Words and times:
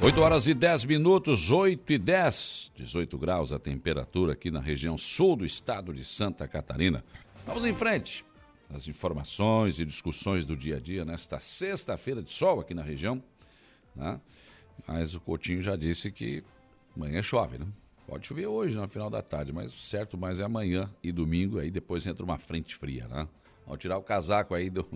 8 0.00 0.20
horas 0.20 0.48
e 0.48 0.54
10 0.54 0.84
minutos, 0.84 1.50
8 1.50 1.92
e 1.92 1.98
10, 1.98 2.72
18 2.76 3.16
graus 3.16 3.52
a 3.52 3.58
temperatura 3.58 4.32
aqui 4.34 4.50
na 4.50 4.60
região 4.60 4.98
sul 4.98 5.36
do 5.36 5.46
estado 5.46 5.94
de 5.94 6.04
Santa 6.04 6.46
Catarina. 6.46 7.02
Vamos 7.46 7.64
em 7.64 7.74
frente. 7.74 8.24
As 8.68 8.88
informações 8.88 9.78
e 9.78 9.84
discussões 9.84 10.44
do 10.44 10.56
dia 10.56 10.76
a 10.76 10.80
dia 10.80 11.04
nesta 11.04 11.38
sexta-feira 11.38 12.22
de 12.22 12.32
sol 12.32 12.60
aqui 12.60 12.74
na 12.74 12.82
região. 12.82 13.22
Né? 13.94 14.20
Mas 14.86 15.14
o 15.14 15.20
Coutinho 15.20 15.62
já 15.62 15.76
disse 15.76 16.10
que 16.10 16.42
amanhã 16.94 17.22
chove, 17.22 17.58
né? 17.58 17.66
Pode 18.06 18.26
chover 18.26 18.46
hoje, 18.46 18.76
no 18.76 18.86
final 18.88 19.08
da 19.08 19.22
tarde, 19.22 19.52
mas 19.52 19.72
certo 19.72 20.18
mais 20.18 20.38
é 20.38 20.44
amanhã 20.44 20.90
e 21.02 21.10
domingo, 21.10 21.58
aí 21.58 21.70
depois 21.70 22.06
entra 22.06 22.22
uma 22.22 22.36
frente 22.36 22.74
fria, 22.74 23.08
né? 23.08 23.26
Vamos 23.64 23.80
tirar 23.80 23.96
o 23.96 24.02
casaco 24.02 24.54
aí 24.54 24.68
do, 24.68 24.86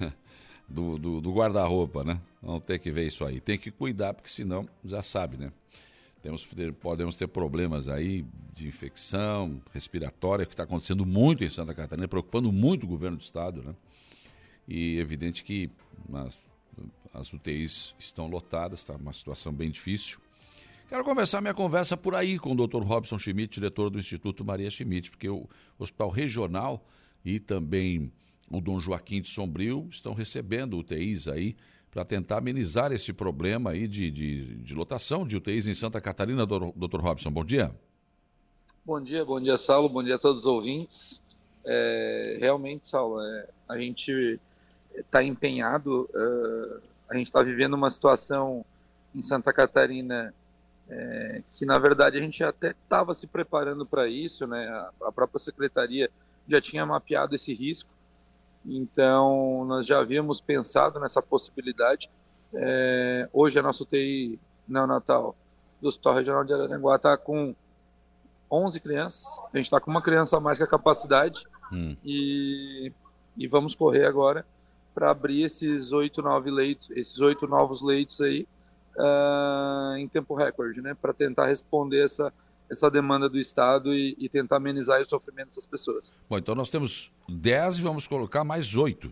do, 0.68 0.98
do, 0.98 1.20
do 1.20 1.32
guarda-roupa, 1.32 2.04
né? 2.04 2.20
Vamos 2.42 2.64
ter 2.64 2.78
que 2.78 2.90
ver 2.90 3.06
isso 3.06 3.24
aí. 3.24 3.40
Tem 3.40 3.58
que 3.58 3.70
cuidar, 3.70 4.14
porque 4.14 4.30
senão, 4.30 4.68
já 4.84 5.02
sabe, 5.02 5.36
né? 5.36 5.52
Temos, 6.22 6.48
podemos 6.80 7.16
ter 7.16 7.26
problemas 7.26 7.88
aí 7.88 8.24
de 8.54 8.68
infecção 8.68 9.60
respiratória, 9.72 10.46
que 10.46 10.52
está 10.52 10.62
acontecendo 10.62 11.04
muito 11.04 11.42
em 11.42 11.50
Santa 11.50 11.74
Catarina, 11.74 12.06
preocupando 12.06 12.52
muito 12.52 12.84
o 12.84 12.86
governo 12.86 13.16
do 13.16 13.22
estado, 13.22 13.62
né? 13.62 13.74
E 14.68 14.98
evidente 14.98 15.42
que 15.42 15.68
as, 16.14 16.38
as 17.12 17.32
UTIs 17.32 17.94
estão 17.98 18.28
lotadas, 18.28 18.78
está 18.78 18.94
uma 18.94 19.12
situação 19.12 19.52
bem 19.52 19.70
difícil. 19.70 20.18
Quero 20.88 21.04
começar 21.04 21.40
minha 21.40 21.54
conversa 21.54 21.96
por 21.96 22.14
aí 22.14 22.38
com 22.38 22.52
o 22.52 22.66
Dr. 22.66 22.82
Robson 22.82 23.18
Schmidt, 23.18 23.54
diretor 23.54 23.90
do 23.90 23.98
Instituto 23.98 24.44
Maria 24.44 24.70
Schmidt, 24.70 25.10
porque 25.10 25.28
o 25.28 25.48
Hospital 25.78 26.10
Regional 26.10 26.86
e 27.24 27.40
também 27.40 28.12
o 28.50 28.60
Dom 28.60 28.80
Joaquim 28.80 29.20
de 29.20 29.28
Sombrio 29.28 29.88
estão 29.90 30.14
recebendo 30.14 30.78
UTIs 30.78 31.28
aí 31.28 31.56
para 31.90 32.04
tentar 32.04 32.38
amenizar 32.38 32.92
esse 32.92 33.12
problema 33.12 33.70
aí 33.70 33.86
de, 33.86 34.10
de, 34.10 34.56
de, 34.56 34.74
lotação 34.74 35.26
de 35.26 35.36
UTIs 35.36 35.68
em 35.68 35.74
Santa 35.74 36.00
Catarina, 36.00 36.46
doutor 36.46 37.00
Robson. 37.00 37.30
Bom 37.30 37.44
dia. 37.44 37.74
Bom 38.84 39.00
dia, 39.00 39.24
bom 39.24 39.40
dia, 39.40 39.56
Saulo, 39.56 39.88
bom 39.88 40.02
dia 40.02 40.16
a 40.16 40.18
todos 40.18 40.40
os 40.40 40.46
ouvintes. 40.46 41.22
É, 41.64 42.38
realmente, 42.40 42.86
Saulo, 42.86 43.20
é, 43.20 43.48
a 43.68 43.78
gente 43.78 44.40
está 44.94 45.22
empenhado, 45.22 46.08
uh, 46.14 46.82
a 47.08 47.16
gente 47.16 47.26
está 47.26 47.42
vivendo 47.42 47.74
uma 47.74 47.90
situação 47.90 48.64
em 49.14 49.22
Santa 49.22 49.52
Catarina 49.52 50.34
é, 50.88 51.42
que, 51.54 51.64
na 51.64 51.78
verdade, 51.78 52.18
a 52.18 52.20
gente 52.20 52.42
até 52.42 52.70
estava 52.70 53.14
se 53.14 53.26
preparando 53.26 53.86
para 53.86 54.08
isso, 54.08 54.46
né? 54.46 54.66
A, 54.68 55.08
a 55.08 55.12
própria 55.12 55.38
secretaria 55.38 56.10
já 56.48 56.60
tinha 56.60 56.84
mapeado 56.84 57.34
esse 57.34 57.54
risco, 57.54 57.88
então, 58.64 59.64
nós 59.66 59.86
já 59.86 60.00
havíamos 60.00 60.40
pensado 60.40 61.00
nessa 61.00 61.20
possibilidade. 61.20 62.08
É, 62.54 63.28
hoje, 63.32 63.58
a 63.58 63.62
nossa 63.62 63.82
UTI 63.82 64.38
neonatal 64.68 65.34
do 65.80 65.88
Hospital 65.88 66.14
Regional 66.14 66.44
de 66.44 66.52
Araranguá 66.52 66.96
está 66.96 67.16
com 67.16 67.54
11 68.50 68.80
crianças. 68.80 69.24
A 69.52 69.56
gente 69.56 69.66
está 69.66 69.80
com 69.80 69.90
uma 69.90 70.02
criança 70.02 70.36
a 70.36 70.40
mais 70.40 70.58
que 70.58 70.64
a 70.64 70.68
capacidade. 70.68 71.44
Hum. 71.72 71.96
E, 72.04 72.92
e 73.36 73.48
vamos 73.48 73.74
correr 73.74 74.04
agora 74.04 74.44
para 74.94 75.10
abrir 75.10 75.42
esses 75.42 75.92
oito, 75.92 76.20
nove 76.22 76.50
leitos, 76.50 76.90
esses 76.90 77.18
oito 77.18 77.46
novos 77.46 77.82
leitos 77.82 78.20
aí 78.20 78.46
uh, 78.96 79.96
em 79.96 80.06
tempo 80.06 80.34
recorde, 80.34 80.80
né? 80.82 80.94
Para 80.94 81.12
tentar 81.12 81.46
responder 81.46 82.04
essa 82.04 82.32
essa 82.72 82.90
demanda 82.90 83.28
do 83.28 83.38
Estado 83.38 83.94
e, 83.94 84.16
e, 84.18 84.28
tentar 84.30 84.56
amenizar 84.56 85.00
o 85.02 85.08
sofrimento 85.08 85.48
dessas 85.48 85.66
pessoas. 85.66 86.10
Bom, 86.28 86.38
então 86.38 86.54
nós 86.54 86.70
temos 86.70 87.12
10 87.28 87.78
e 87.78 87.82
vamos 87.82 88.06
colocar 88.06 88.42
mais 88.42 88.74
8. 88.74 89.10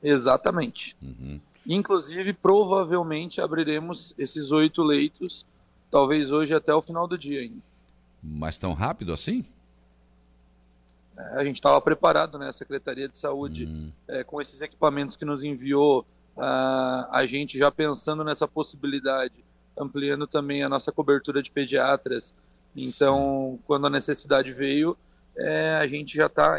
Exatamente. 0.00 0.96
Uhum. 1.02 1.40
Inclusive, 1.66 2.32
provavelmente 2.32 3.40
abriremos 3.40 4.14
esses 4.16 4.52
oito 4.52 4.84
leitos, 4.84 5.44
talvez 5.90 6.30
hoje 6.30 6.54
até 6.54 6.72
o 6.72 6.80
final 6.80 7.08
do 7.08 7.18
dia 7.18 7.40
ainda. 7.40 7.60
Mas 8.22 8.56
tão 8.56 8.72
rápido 8.72 9.12
assim? 9.12 9.44
É, 11.16 11.40
a 11.40 11.44
gente 11.44 11.56
estava 11.56 11.80
preparado, 11.80 12.38
né? 12.38 12.48
A 12.48 12.52
Secretaria 12.52 13.08
de 13.08 13.16
Saúde, 13.16 13.64
uhum. 13.64 13.90
é, 14.06 14.22
com 14.22 14.40
esses 14.40 14.60
equipamentos 14.60 15.16
que 15.16 15.24
nos 15.24 15.42
enviou, 15.42 16.06
a, 16.36 17.08
a 17.10 17.26
gente 17.26 17.58
já 17.58 17.70
pensando 17.70 18.22
nessa 18.22 18.46
possibilidade 18.46 19.34
ampliando 19.78 20.26
também 20.26 20.62
a 20.62 20.68
nossa 20.68 20.92
cobertura 20.92 21.42
de 21.42 21.50
pediatras. 21.50 22.34
Então, 22.76 23.58
quando 23.66 23.86
a 23.86 23.90
necessidade 23.90 24.52
veio, 24.52 24.96
é, 25.36 25.76
a 25.76 25.86
gente 25.86 26.16
já 26.16 26.26
está 26.26 26.58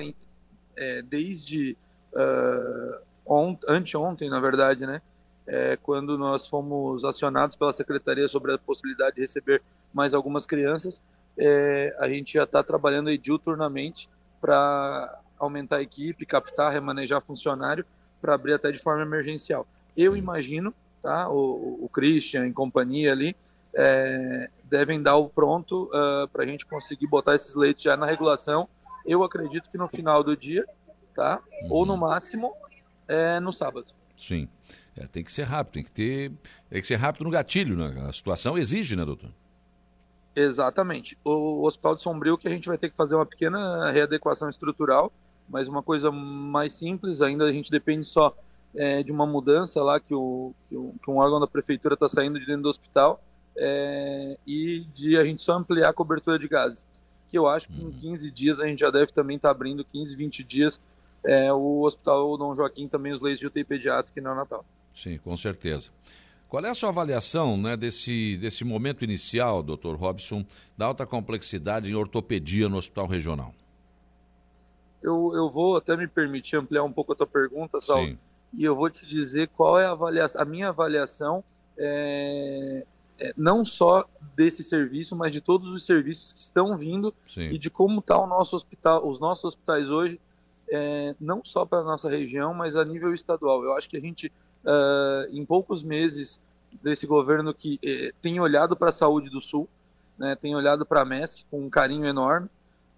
é, 0.77 1.01
desde 1.01 1.77
uh, 2.13 2.99
ont 3.25 3.59
anteontem, 3.67 4.29
na 4.29 4.39
verdade, 4.39 4.85
né? 4.85 5.01
É, 5.47 5.77
quando 5.81 6.17
nós 6.17 6.47
fomos 6.47 7.03
acionados 7.03 7.55
pela 7.55 7.71
secretaria 7.71 8.27
sobre 8.27 8.53
a 8.53 8.57
possibilidade 8.57 9.15
de 9.15 9.21
receber 9.21 9.61
mais 9.93 10.13
algumas 10.13 10.45
crianças, 10.45 10.99
é, 11.37 11.95
a 11.99 12.09
gente 12.09 12.33
já 12.33 12.43
está 12.43 12.63
trabalhando 12.63 13.15
diuturnamente 13.17 14.09
para 14.41 15.19
aumentar 15.37 15.77
a 15.77 15.81
equipe, 15.81 16.25
captar, 16.25 16.71
remanejar 16.71 17.21
funcionário 17.21 17.85
para 18.21 18.33
abrir 18.33 18.53
até 18.53 18.71
de 18.71 18.79
forma 18.79 19.03
emergencial. 19.03 19.67
Eu 19.95 20.17
imagino 20.17 20.73
tá? 21.05 21.29
o, 21.29 21.85
o 21.85 21.89
Christian 21.89 22.47
e 22.47 22.51
companhia 22.51 23.11
ali, 23.11 23.35
é, 23.75 24.49
devem 24.63 25.01
dar 25.01 25.17
o 25.17 25.29
pronto 25.29 25.85
uh, 25.85 26.23
ah, 26.23 26.29
para 26.31 26.43
a 26.43 26.47
gente 26.47 26.65
conseguir 26.65 27.05
botar 27.05 27.35
esses 27.35 27.53
leitos 27.53 27.83
já 27.83 27.95
na 27.95 28.07
regulação. 28.07 28.67
Eu 29.05 29.23
acredito 29.23 29.69
que 29.69 29.77
no 29.77 29.87
final 29.87 30.23
do 30.23 30.35
dia, 30.35 30.65
tá? 31.13 31.39
Uhum. 31.61 31.67
Ou 31.69 31.85
no 31.85 31.95
máximo 31.95 32.55
é, 33.07 33.39
no 33.39 33.53
sábado. 33.53 33.91
Sim. 34.17 34.47
É, 34.97 35.05
tem 35.05 35.23
que 35.23 35.31
ser 35.31 35.43
rápido, 35.43 35.73
tem 35.73 35.83
que 35.83 35.91
ter. 35.91 36.31
Tem 36.69 36.81
que 36.81 36.87
ser 36.87 36.95
rápido 36.95 37.25
no 37.25 37.29
gatilho, 37.29 37.75
né? 37.75 38.07
A 38.07 38.13
situação 38.13 38.57
exige, 38.57 38.95
né, 38.95 39.05
doutor? 39.05 39.29
Exatamente. 40.35 41.17
O, 41.23 41.31
o 41.31 41.65
Hospital 41.65 41.95
de 41.95 42.01
Sombrio 42.01 42.37
que 42.37 42.47
a 42.47 42.51
gente 42.51 42.67
vai 42.67 42.77
ter 42.77 42.89
que 42.89 42.95
fazer 42.95 43.13
uma 43.13 43.25
pequena 43.25 43.91
readequação 43.91 44.49
estrutural, 44.49 45.11
mas 45.47 45.67
uma 45.67 45.83
coisa 45.83 46.09
mais 46.11 46.73
simples, 46.73 47.21
ainda 47.21 47.45
a 47.45 47.51
gente 47.51 47.69
depende 47.69 48.07
só 48.07 48.35
é, 48.75 49.01
de 49.03 49.11
uma 49.11 49.25
mudança 49.25 49.81
lá 49.81 49.99
que, 49.99 50.13
o, 50.13 50.53
que, 50.67 50.75
o, 50.75 50.93
que 51.03 51.09
um 51.09 51.17
órgão 51.17 51.39
da 51.39 51.47
prefeitura 51.47 51.93
está 51.93 52.07
saindo 52.07 52.39
de 52.39 52.45
dentro 52.45 52.63
do 52.63 52.69
hospital 52.69 53.21
é, 53.57 54.37
e 54.45 54.85
de 54.93 55.17
a 55.17 55.23
gente 55.23 55.41
só 55.41 55.53
ampliar 55.53 55.89
a 55.89 55.93
cobertura 55.93 56.37
de 56.37 56.47
gases. 56.47 56.85
Que 57.29 57.37
eu 57.37 57.47
acho 57.47 57.69
que 57.69 57.81
em 57.81 57.91
15 57.91 58.27
uhum. 58.27 58.33
dias 58.33 58.59
a 58.59 58.67
gente 58.67 58.79
já 58.79 58.91
deve 58.91 59.11
também 59.11 59.37
estar 59.37 59.49
tá 59.49 59.51
abrindo, 59.51 59.83
15, 59.83 60.15
20 60.15 60.43
dias, 60.43 60.81
é, 61.23 61.51
o 61.51 61.81
Hospital 61.81 62.37
Dom 62.37 62.53
Joaquim 62.53 62.87
também 62.87 63.13
os 63.13 63.21
leitos 63.21 63.39
de 63.39 63.47
UTI 63.47 63.63
pediátrica 63.63 64.21
no 64.21 64.35
Natal. 64.35 64.65
Sim, 64.93 65.17
com 65.17 65.35
certeza. 65.35 65.89
Qual 66.47 66.63
é 66.63 66.69
a 66.69 66.75
sua 66.75 66.89
avaliação 66.89 67.57
né, 67.57 67.75
desse, 67.75 68.37
desse 68.37 68.63
momento 68.63 69.03
inicial, 69.03 69.63
doutor 69.63 69.95
Robson, 69.95 70.45
da 70.77 70.85
alta 70.85 71.05
complexidade 71.05 71.89
em 71.89 71.95
ortopedia 71.95 72.69
no 72.69 72.77
Hospital 72.77 73.07
Regional? 73.07 73.53
Eu, 75.01 75.31
eu 75.35 75.49
vou 75.49 75.77
até 75.77 75.97
me 75.97 76.07
permitir 76.07 76.55
ampliar 76.55 76.83
um 76.83 76.91
pouco 76.91 77.13
a 77.13 77.15
tua 77.15 77.27
pergunta, 77.27 77.81
Sal. 77.81 78.05
Sim 78.05 78.17
e 78.57 78.63
eu 78.63 78.75
vou 78.75 78.89
te 78.89 79.05
dizer 79.05 79.49
qual 79.49 79.79
é 79.79 79.85
a, 79.85 79.91
avaliação, 79.91 80.41
a 80.41 80.45
minha 80.45 80.69
avaliação, 80.69 81.43
é, 81.77 82.85
é, 83.19 83.33
não 83.37 83.65
só 83.65 84.05
desse 84.35 84.63
serviço, 84.63 85.15
mas 85.15 85.31
de 85.31 85.41
todos 85.41 85.71
os 85.71 85.85
serviços 85.85 86.33
que 86.33 86.41
estão 86.41 86.77
vindo 86.77 87.13
Sim. 87.27 87.49
e 87.49 87.57
de 87.57 87.69
como 87.69 87.99
está 87.99 88.17
o 88.17 88.27
nosso 88.27 88.55
hospital, 88.55 89.07
os 89.07 89.19
nossos 89.19 89.45
hospitais 89.45 89.89
hoje, 89.89 90.19
é, 90.69 91.15
não 91.19 91.41
só 91.43 91.65
para 91.65 91.79
a 91.79 91.83
nossa 91.83 92.09
região, 92.09 92.53
mas 92.53 92.75
a 92.75 92.83
nível 92.83 93.13
estadual. 93.13 93.63
Eu 93.63 93.73
acho 93.73 93.89
que 93.89 93.97
a 93.97 94.01
gente, 94.01 94.27
uh, 94.63 95.29
em 95.29 95.45
poucos 95.45 95.83
meses 95.83 96.41
desse 96.81 97.07
governo 97.07 97.53
que 97.53 97.79
eh, 97.81 98.11
tem 98.21 98.37
olhado 98.39 98.75
para 98.75 98.89
a 98.89 98.91
saúde 98.91 99.29
do 99.29 99.41
Sul, 99.41 99.69
né, 100.17 100.35
tem 100.35 100.55
olhado 100.55 100.85
para 100.85 101.01
a 101.01 101.05
MESC 101.05 101.45
com 101.49 101.65
um 101.65 101.69
carinho 101.69 102.05
enorme, 102.05 102.49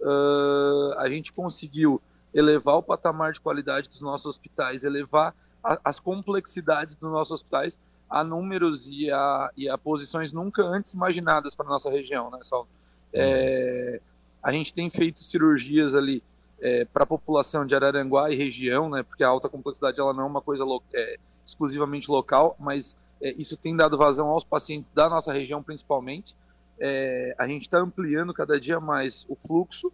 uh, 0.01 0.94
a 0.97 1.07
gente 1.07 1.31
conseguiu 1.31 2.01
elevar 2.34 2.78
o 2.78 2.84
patamar 2.84 3.34
de 3.34 3.39
qualidade 3.39 3.88
dos 3.88 4.01
nossos 4.01 4.25
hospitais, 4.25 4.84
elevar 4.84 5.35
a, 5.63 5.79
as 5.84 6.00
complexidades 6.00 6.95
dos 6.95 7.12
nossos 7.12 7.34
hospitais 7.34 7.78
a 8.09 8.23
números 8.23 8.88
e 8.88 9.12
a, 9.12 9.51
e 9.56 9.69
a 9.69 9.78
posições 9.78 10.31
nunca 10.31 10.63
antes 10.63 10.94
imaginadas 10.94 11.56
para 11.56 11.65
nossa 11.65 11.89
região, 11.89 12.30
né, 12.30 12.39
Saulo? 12.42 12.68
É, 13.13 14.00
a 14.42 14.51
gente 14.51 14.74
tem 14.74 14.89
feito 14.89 15.24
cirurgias 15.24 15.94
ali 15.94 16.24
é, 16.62 16.86
para 16.86 17.04
a 17.04 17.07
população 17.07 17.65
de 17.65 17.75
Araranguá 17.75 18.31
e 18.31 18.36
região, 18.36 18.89
né, 18.89 19.04
porque 19.04 19.24
a 19.24 19.27
alta 19.27 19.50
complexidade 19.50 20.00
ela 20.00 20.13
não 20.13 20.24
é 20.24 20.27
uma 20.27 20.42
coisa 20.42 20.63
lo, 20.63 20.81
é, 20.94 21.18
exclusivamente 21.45 22.09
local, 22.09 22.56
mas 22.59 22.95
é, 23.21 23.33
isso 23.38 23.57
tem 23.57 23.75
dado 23.75 23.98
vazão 23.98 24.27
aos 24.27 24.44
pacientes 24.44 24.89
da 24.89 25.09
nossa 25.09 25.33
região 25.33 25.62
principalmente. 25.62 26.36
É, 26.80 27.36
a 27.38 27.48
gente 27.48 27.63
está 27.63 27.80
ampliando 27.80 28.33
cada 28.33 28.59
dia 28.59 28.80
mais 28.80 29.25
o 29.27 29.36
fluxo 29.36 29.92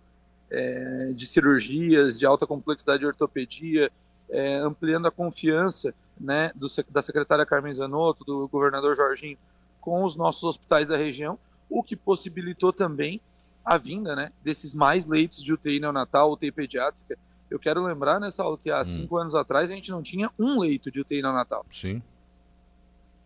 é, 0.51 1.11
de 1.15 1.25
cirurgias 1.25 2.19
de 2.19 2.25
alta 2.25 2.45
complexidade 2.45 2.99
de 2.99 3.05
ortopedia, 3.05 3.91
é, 4.29 4.57
ampliando 4.57 5.07
a 5.07 5.11
confiança 5.11 5.93
né, 6.19 6.51
do, 6.55 6.67
da 6.89 7.01
secretária 7.01 7.45
Carmen 7.45 7.73
Zanotto, 7.73 8.23
do 8.23 8.47
governador 8.47 8.95
Jorginho, 8.95 9.37
com 9.79 10.03
os 10.03 10.15
nossos 10.15 10.43
hospitais 10.43 10.87
da 10.87 10.97
região, 10.97 11.37
o 11.69 11.83
que 11.83 11.95
possibilitou 11.95 12.71
também 12.71 13.19
a 13.63 13.77
vinda 13.77 14.15
né, 14.15 14.31
desses 14.43 14.73
mais 14.73 15.05
leitos 15.05 15.43
de 15.43 15.53
UTI 15.53 15.79
neonatal, 15.79 16.31
UTI 16.31 16.51
pediátrica. 16.51 17.17
Eu 17.49 17.59
quero 17.59 17.83
lembrar 17.83 18.19
nessa 18.19 18.43
aula 18.43 18.57
que 18.57 18.71
há 18.71 18.81
hum. 18.81 18.85
cinco 18.85 19.17
anos 19.17 19.35
atrás 19.35 19.69
a 19.69 19.73
gente 19.73 19.91
não 19.91 20.01
tinha 20.01 20.29
um 20.37 20.59
leito 20.59 20.91
de 20.91 20.99
UTI 20.99 21.21
neonatal. 21.21 21.65
Sim. 21.71 22.01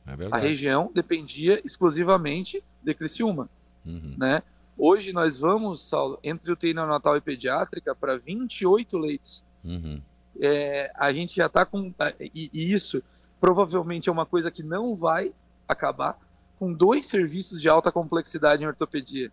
É 0.07 0.27
a 0.31 0.37
região 0.37 0.89
dependia 0.93 1.61
exclusivamente 1.65 2.63
de 2.81 2.93
Criciúma. 2.93 3.49
Uhum. 3.85 4.15
Né? 4.17 4.41
Hoje 4.77 5.11
nós 5.11 5.39
vamos, 5.39 5.81
Saulo, 5.81 6.17
entre 6.23 6.51
UTI 6.51 6.73
neonatal 6.73 7.17
e 7.17 7.21
pediátrica 7.21 7.93
para 7.93 8.17
28 8.17 8.97
leitos. 8.97 9.43
Uhum. 9.65 10.01
É, 10.41 10.91
a 10.95 11.11
gente 11.11 11.35
já 11.35 11.47
está 11.47 11.65
com. 11.65 11.93
E, 12.19 12.49
e 12.53 12.73
isso 12.73 13.03
provavelmente 13.39 14.09
é 14.09 14.11
uma 14.11 14.25
coisa 14.25 14.51
que 14.51 14.63
não 14.63 14.95
vai 14.95 15.33
acabar 15.67 16.17
com 16.59 16.73
dois 16.73 17.07
serviços 17.07 17.61
de 17.61 17.69
alta 17.69 17.91
complexidade 17.91 18.63
em 18.63 18.67
ortopedia. 18.67 19.31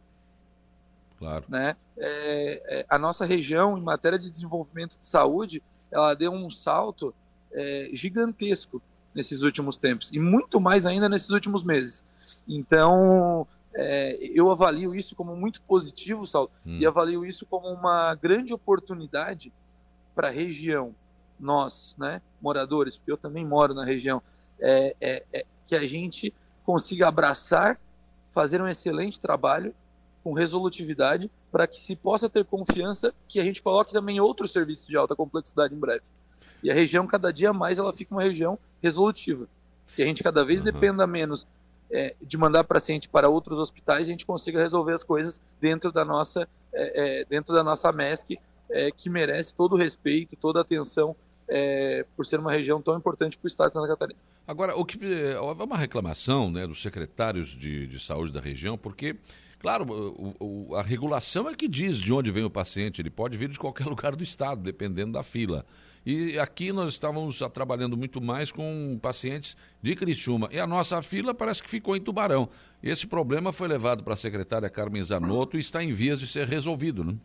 Claro. 1.19 1.45
Né? 1.49 1.77
É, 1.97 2.81
é, 2.81 2.87
a 2.89 2.99
nossa 2.99 3.25
região, 3.25 3.79
em 3.79 3.83
matéria 3.83 4.19
de 4.19 4.31
desenvolvimento 4.31 4.99
de 4.99 5.06
saúde, 5.06 5.62
ela 5.91 6.15
deu 6.15 6.33
um 6.33 6.51
salto 6.51 7.15
é, 7.53 7.91
gigantesco 7.93 8.83
nesses 9.15 9.43
últimos 9.43 9.79
tempos 9.79 10.11
e 10.12 10.19
muito 10.19 10.61
mais 10.61 10.85
ainda 10.85 11.09
nesses 11.09 11.31
últimos 11.31 11.62
meses. 11.62 12.05
Então, 12.47 13.47
é, 13.75 14.17
eu 14.35 14.51
avalio 14.51 14.95
isso 14.95 15.15
como 15.15 15.35
muito 15.37 15.62
positivo, 15.62 16.27
Saulo, 16.27 16.51
hum. 16.67 16.79
e 16.79 16.87
avalio 16.87 17.25
isso 17.25 17.47
como 17.47 17.69
uma 17.69 18.15
grande 18.17 18.53
oportunidade 18.53 19.53
para 20.15 20.29
a 20.29 20.31
região, 20.31 20.95
nós, 21.39 21.95
né, 21.99 22.23
moradores, 22.41 22.97
porque 22.97 23.13
eu 23.13 23.17
também 23.17 23.45
moro 23.45 23.75
na 23.75 23.85
região, 23.85 24.23
é, 24.61 24.95
é, 25.01 25.25
é 25.33 25.45
que 25.67 25.75
a 25.75 25.87
gente 25.87 26.33
consiga 26.65 27.09
abraçar, 27.09 27.79
fazer 28.33 28.61
um 28.61 28.69
excelente 28.69 29.21
trabalho 29.21 29.75
com 30.23 30.33
resolutividade 30.33 31.31
para 31.53 31.67
que 31.67 31.79
se 31.79 31.95
possa 31.95 32.29
ter 32.29 32.45
confiança 32.45 33.13
que 33.29 33.39
a 33.39 33.45
gente 33.45 33.63
coloque 33.63 33.93
também 33.93 34.19
outros 34.21 34.53
serviços 34.53 34.87
de 34.87 34.97
alta 34.97 35.15
complexidade 35.15 35.75
em 35.75 35.79
breve. 35.79 36.03
E 36.63 36.71
a 36.71 36.75
região, 36.75 37.07
cada 37.07 37.31
dia 37.31 37.53
mais, 37.53 37.79
ela 37.79 37.93
fica 37.93 38.15
uma 38.15 38.23
região 38.23 38.59
resolutiva. 38.83 39.47
Que 39.95 40.03
a 40.03 40.07
gente 40.07 40.23
cada 40.23 40.43
vez 40.43 40.61
uhum. 40.61 40.65
dependa 40.65 41.07
menos 41.07 41.47
é, 41.91 42.15
de 42.21 42.37
mandar 42.39 42.65
paciente 42.65 43.09
para 43.09 43.29
outros 43.29 43.59
hospitais 43.59 44.01
e 44.01 44.11
a 44.11 44.13
gente 44.13 44.25
consiga 44.25 44.59
resolver 44.61 44.95
as 44.95 45.05
coisas 45.05 45.41
dentro 45.61 45.93
da 45.93 46.05
nossa, 46.05 46.49
é, 46.73 47.21
é, 47.21 47.25
dentro 47.27 47.55
da 47.55 47.63
nossa 47.63 47.93
MESC, 47.93 48.39
é, 48.71 48.91
que 48.91 49.09
merece 49.09 49.55
todo 49.55 49.75
o 49.75 49.77
respeito, 49.77 50.37
toda 50.37 50.61
a 50.61 50.63
atenção 50.63 51.15
é, 51.49 52.05
por 52.17 52.25
ser 52.25 52.41
uma 52.41 52.53
região 52.53 52.81
tão 52.81 52.97
importante 52.97 53.37
para 53.37 53.47
o 53.47 53.49
Estado 53.49 53.69
de 53.69 53.75
Santa 53.75 53.89
Catarina. 53.89 54.19
Agora, 54.47 54.77
o 54.77 54.85
que 54.85 54.99
é 55.03 55.39
uma 55.41 55.77
reclamação 55.77 56.51
né, 56.51 56.67
dos 56.67 56.81
secretários 56.81 57.49
de, 57.49 57.87
de 57.87 58.01
saúde 58.01 58.33
da 58.33 58.41
região, 58.41 58.77
porque 58.77 59.17
Claro, 59.65 59.87
o, 59.91 60.69
o, 60.69 60.77
a 60.77 60.83
regulação 60.83 61.49
é 61.49 61.55
que 61.55 61.67
diz 61.67 61.97
de 61.97 62.13
onde 62.13 62.31
vem 62.31 62.45
o 62.45 62.51
paciente. 62.51 63.01
Ele 63.01 63.09
pode 63.09 63.39
vir 63.39 63.49
de 63.49 63.59
qualquer 63.59 63.87
lugar 63.89 64.15
do 64.15 64.23
estado, 64.23 64.61
dependendo 64.61 65.13
da 65.13 65.23
fila. 65.23 65.65
E 66.05 66.39
aqui 66.39 66.71
nós 66.71 66.93
estávamos 66.93 67.39
trabalhando 67.51 67.97
muito 67.97 68.21
mais 68.21 68.53
com 68.53 68.99
pacientes 69.01 69.57
de 69.81 69.97
Criciúma. 69.97 70.51
E 70.53 70.61
a 70.61 70.67
nossa 70.67 71.01
fila 71.01 71.33
parece 71.33 71.63
que 71.63 71.71
ficou 71.71 71.97
em 71.97 72.01
Tubarão. 72.03 72.47
Esse 72.83 73.07
problema 73.07 73.55
foi 73.55 73.67
levado 73.67 74.05
para 74.05 74.13
a 74.13 74.17
secretária 74.17 74.69
Carmen 74.69 75.03
Zanotto 75.03 75.57
e 75.57 75.61
está 75.61 75.83
em 75.83 75.95
vias 75.95 76.21
de 76.21 76.27
ser 76.27 76.47
resolvido, 76.47 77.03
né? 77.03 77.17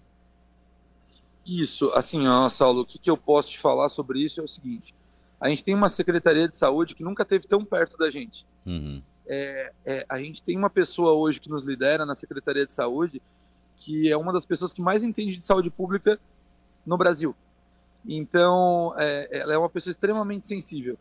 Isso, 1.45 1.91
assim, 1.93 2.27
ó, 2.27 2.49
Saulo, 2.49 2.81
o 2.81 2.85
que, 2.85 2.99
que 2.99 3.09
eu 3.09 3.17
posso 3.17 3.49
te 3.49 3.59
falar 3.59 3.89
sobre 3.89 4.19
isso 4.19 4.39
é 4.39 4.43
o 4.43 4.47
seguinte. 4.47 4.93
A 5.39 5.49
gente 5.49 5.63
tem 5.63 5.73
uma 5.73 5.89
Secretaria 5.89 6.47
de 6.47 6.55
Saúde 6.55 6.93
que 6.93 7.03
nunca 7.03 7.23
esteve 7.23 7.47
tão 7.47 7.63
perto 7.63 7.97
da 7.97 8.09
gente. 8.09 8.45
Uhum 8.65 9.01
é, 9.29 9.71
é, 9.85 10.05
a 10.09 10.17
gente 10.17 10.41
tem 10.41 10.57
uma 10.57 10.71
pessoa 10.71 11.13
hoje 11.13 11.39
que 11.39 11.49
nos 11.49 11.63
lidera 11.63 12.03
na 12.03 12.15
Secretaria 12.15 12.65
de 12.65 12.73
Saúde, 12.73 13.21
que 13.77 14.11
é 14.11 14.17
uma 14.17 14.33
das 14.33 14.43
pessoas 14.43 14.73
que 14.73 14.81
mais 14.81 15.03
entende 15.03 15.37
de 15.37 15.45
saúde 15.45 15.69
pública 15.69 16.19
no 16.83 16.97
Brasil. 16.97 17.35
Então, 18.03 18.95
é, 18.97 19.29
ela 19.39 19.53
é 19.53 19.57
uma 19.57 19.69
pessoa 19.69 19.91
extremamente 19.91 20.47
sensível. 20.47 20.97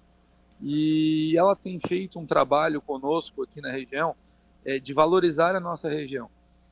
E 0.60 1.34
ela 1.38 1.56
tem 1.56 1.80
feito 1.80 2.18
um 2.18 2.26
trabalho 2.26 2.82
conosco 2.82 3.44
aqui 3.44 3.62
na 3.62 3.70
região 3.70 4.14
é, 4.62 4.78
de 4.78 4.92
valorizar 4.92 5.56
a 5.56 5.60
nossa 5.60 5.88
região. 5.88 6.28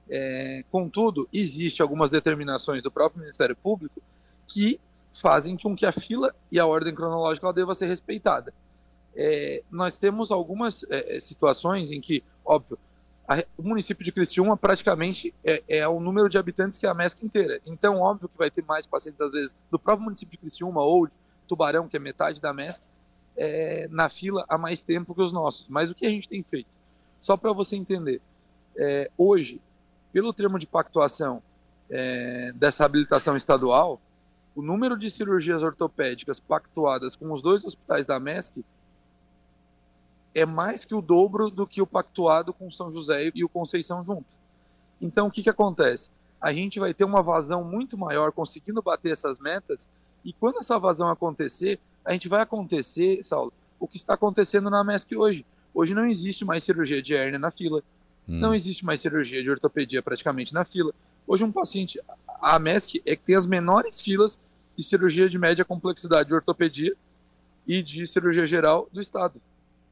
É, 0.09 0.65
contudo, 0.71 1.29
existe 1.33 1.83
algumas 1.83 2.11
determinações 2.11 2.83
do 2.83 2.91
próprio 2.91 3.21
Ministério 3.21 3.57
Público 3.57 4.01
que 4.47 4.79
fazem 5.21 5.57
com 5.57 5.75
que 5.75 5.85
a 5.87 5.93
fila 5.93 6.35
e 6.53 6.61
a 6.61 6.67
ordem 6.67 6.95
cronológica 6.95 7.53
deva 7.53 7.75
ser 7.75 7.87
respeitada 7.87 8.53
é, 9.17 9.63
nós 9.71 9.97
temos 9.97 10.31
algumas 10.31 10.85
é, 10.91 11.17
é, 11.17 11.21
situações 11.21 11.91
em 11.91 12.01
que, 12.01 12.23
óbvio, 12.45 12.79
a, 13.27 13.43
o 13.57 13.63
município 13.63 14.05
de 14.05 14.13
Criciúma 14.13 14.57
praticamente 14.57 15.35
é, 15.43 15.63
é, 15.67 15.89
o 15.89 15.99
número 15.99 16.29
de 16.29 16.37
habitantes 16.37 16.79
que 16.79 16.87
é 16.87 16.91
a 16.91 16.95
MESC 16.95 17.25
inteira. 17.25 17.59
Então, 17.65 17.99
óbvio 17.99 18.29
que 18.29 18.37
vai 18.37 18.51
ter 18.51 18.63
mais 18.63 18.87
pacientes, 18.87 19.21
às 19.21 19.33
vezes, 19.33 19.57
do 19.71 19.79
próprio 19.79 20.05
município 20.05 20.33
de 20.33 20.39
Criciúma 20.39 20.83
ou 20.83 21.07
de 21.07 21.13
Tubarão, 21.49 21.89
que 21.89 21.97
é 21.97 22.01
metade 22.01 22.41
da 22.41 22.53
MESC, 22.53 22.83
é, 23.37 23.89
na 23.91 24.09
fila 24.11 24.45
há 24.49 24.59
mais 24.59 24.83
tempo 24.83 25.15
que 25.15 25.23
os 25.23 25.33
nossos. 25.33 25.67
Mas 25.69 25.91
o 25.91 25.95
que 25.95 26.07
a 26.07 26.11
gente 26.11 26.29
tem 26.29 26.43
feito? 26.43 26.69
Só 27.23 27.37
para 27.37 27.53
você 27.53 27.75
entender, 27.75 28.21
é, 28.77 29.11
hoje, 29.17 29.61
pelo 30.17 30.33
termo 30.33 30.59
de 30.59 30.67
pactuação 30.67 31.43
dessa 32.55 32.87
habilitação 32.87 33.37
estadual, 33.37 34.01
o 34.55 34.63
número 34.63 34.99
de 34.99 35.11
cirurgias 35.11 35.63
ortopédicas 35.63 36.41
pactuadas 36.41 37.15
com 37.15 37.31
os 37.35 37.43
dois 37.43 37.67
hospitais 37.67 38.07
da 38.07 38.19
MESC 38.19 38.65
é 40.35 40.47
mais 40.47 40.87
que 40.87 40.95
o 40.95 41.03
dobro 41.03 41.51
do 41.51 41.67
que 41.67 41.83
o 41.83 41.87
pactuado 41.87 42.55
com 42.55 42.71
São 42.71 42.91
José 42.91 43.31
e 43.35 43.45
o 43.45 43.49
Conceição 43.49 44.03
junto. 44.03 44.25
Então, 45.03 45.27
o 45.27 45.31
que, 45.31 45.43
que 45.43 45.51
acontece? 45.51 46.11
A 46.41 46.51
gente 46.51 46.81
vai 46.81 46.95
ter 46.95 47.05
uma 47.05 47.23
vazão 47.23 47.63
muito 47.63 47.99
maior 47.99 48.33
conseguindo 48.33 48.81
bater 48.81 49.13
essas 49.13 49.39
metas, 49.39 49.87
e 50.25 50.33
quando 50.33 50.61
essa 50.61 50.79
vazão 50.79 51.11
acontecer, 51.11 51.79
a 52.03 52.15
gente 52.15 52.27
vai 52.27 52.41
acontecer, 52.41 53.23
Saulo, 53.23 53.53
o 53.79 53.87
que 53.87 53.99
está 53.99 54.15
acontecendo 54.15 54.71
na 54.71 54.83
MESC 54.83 55.15
hoje. 55.15 55.45
Hoje 55.75 55.93
não 55.93 56.07
existe 56.07 56.43
mais 56.43 56.65
cirurgia 56.65 57.03
de 57.03 57.15
hérnia 57.15 57.39
na 57.39 57.51
fila, 57.51 57.83
hum. 58.29 58.39
não 58.39 58.55
existe 58.55 58.85
mais 58.85 59.01
cirurgia 59.01 59.43
de 59.43 59.51
ortopedia 59.51 60.03
praticamente 60.03 60.53
na 60.53 60.65
fila. 60.65 60.93
Hoje 61.27 61.45
um 61.45 61.53
paciente, 61.53 62.01
a 62.41 62.59
MESC 62.59 63.03
é 63.05 63.17
que 63.17 63.25
tem 63.25 63.37
as 63.37 63.47
menores 63.47 64.01
filas 64.01 64.39
de 64.77 64.85
cirurgia 64.85 65.29
de 65.29 65.39
média 65.39 65.65
complexidade 65.65 66.29
de 66.29 66.35
ortopedia 66.35 66.95
e 67.67 67.83
de 67.83 68.07
cirurgia 68.07 68.47
geral 68.47 68.89
do 68.93 69.01
estado. 69.01 69.41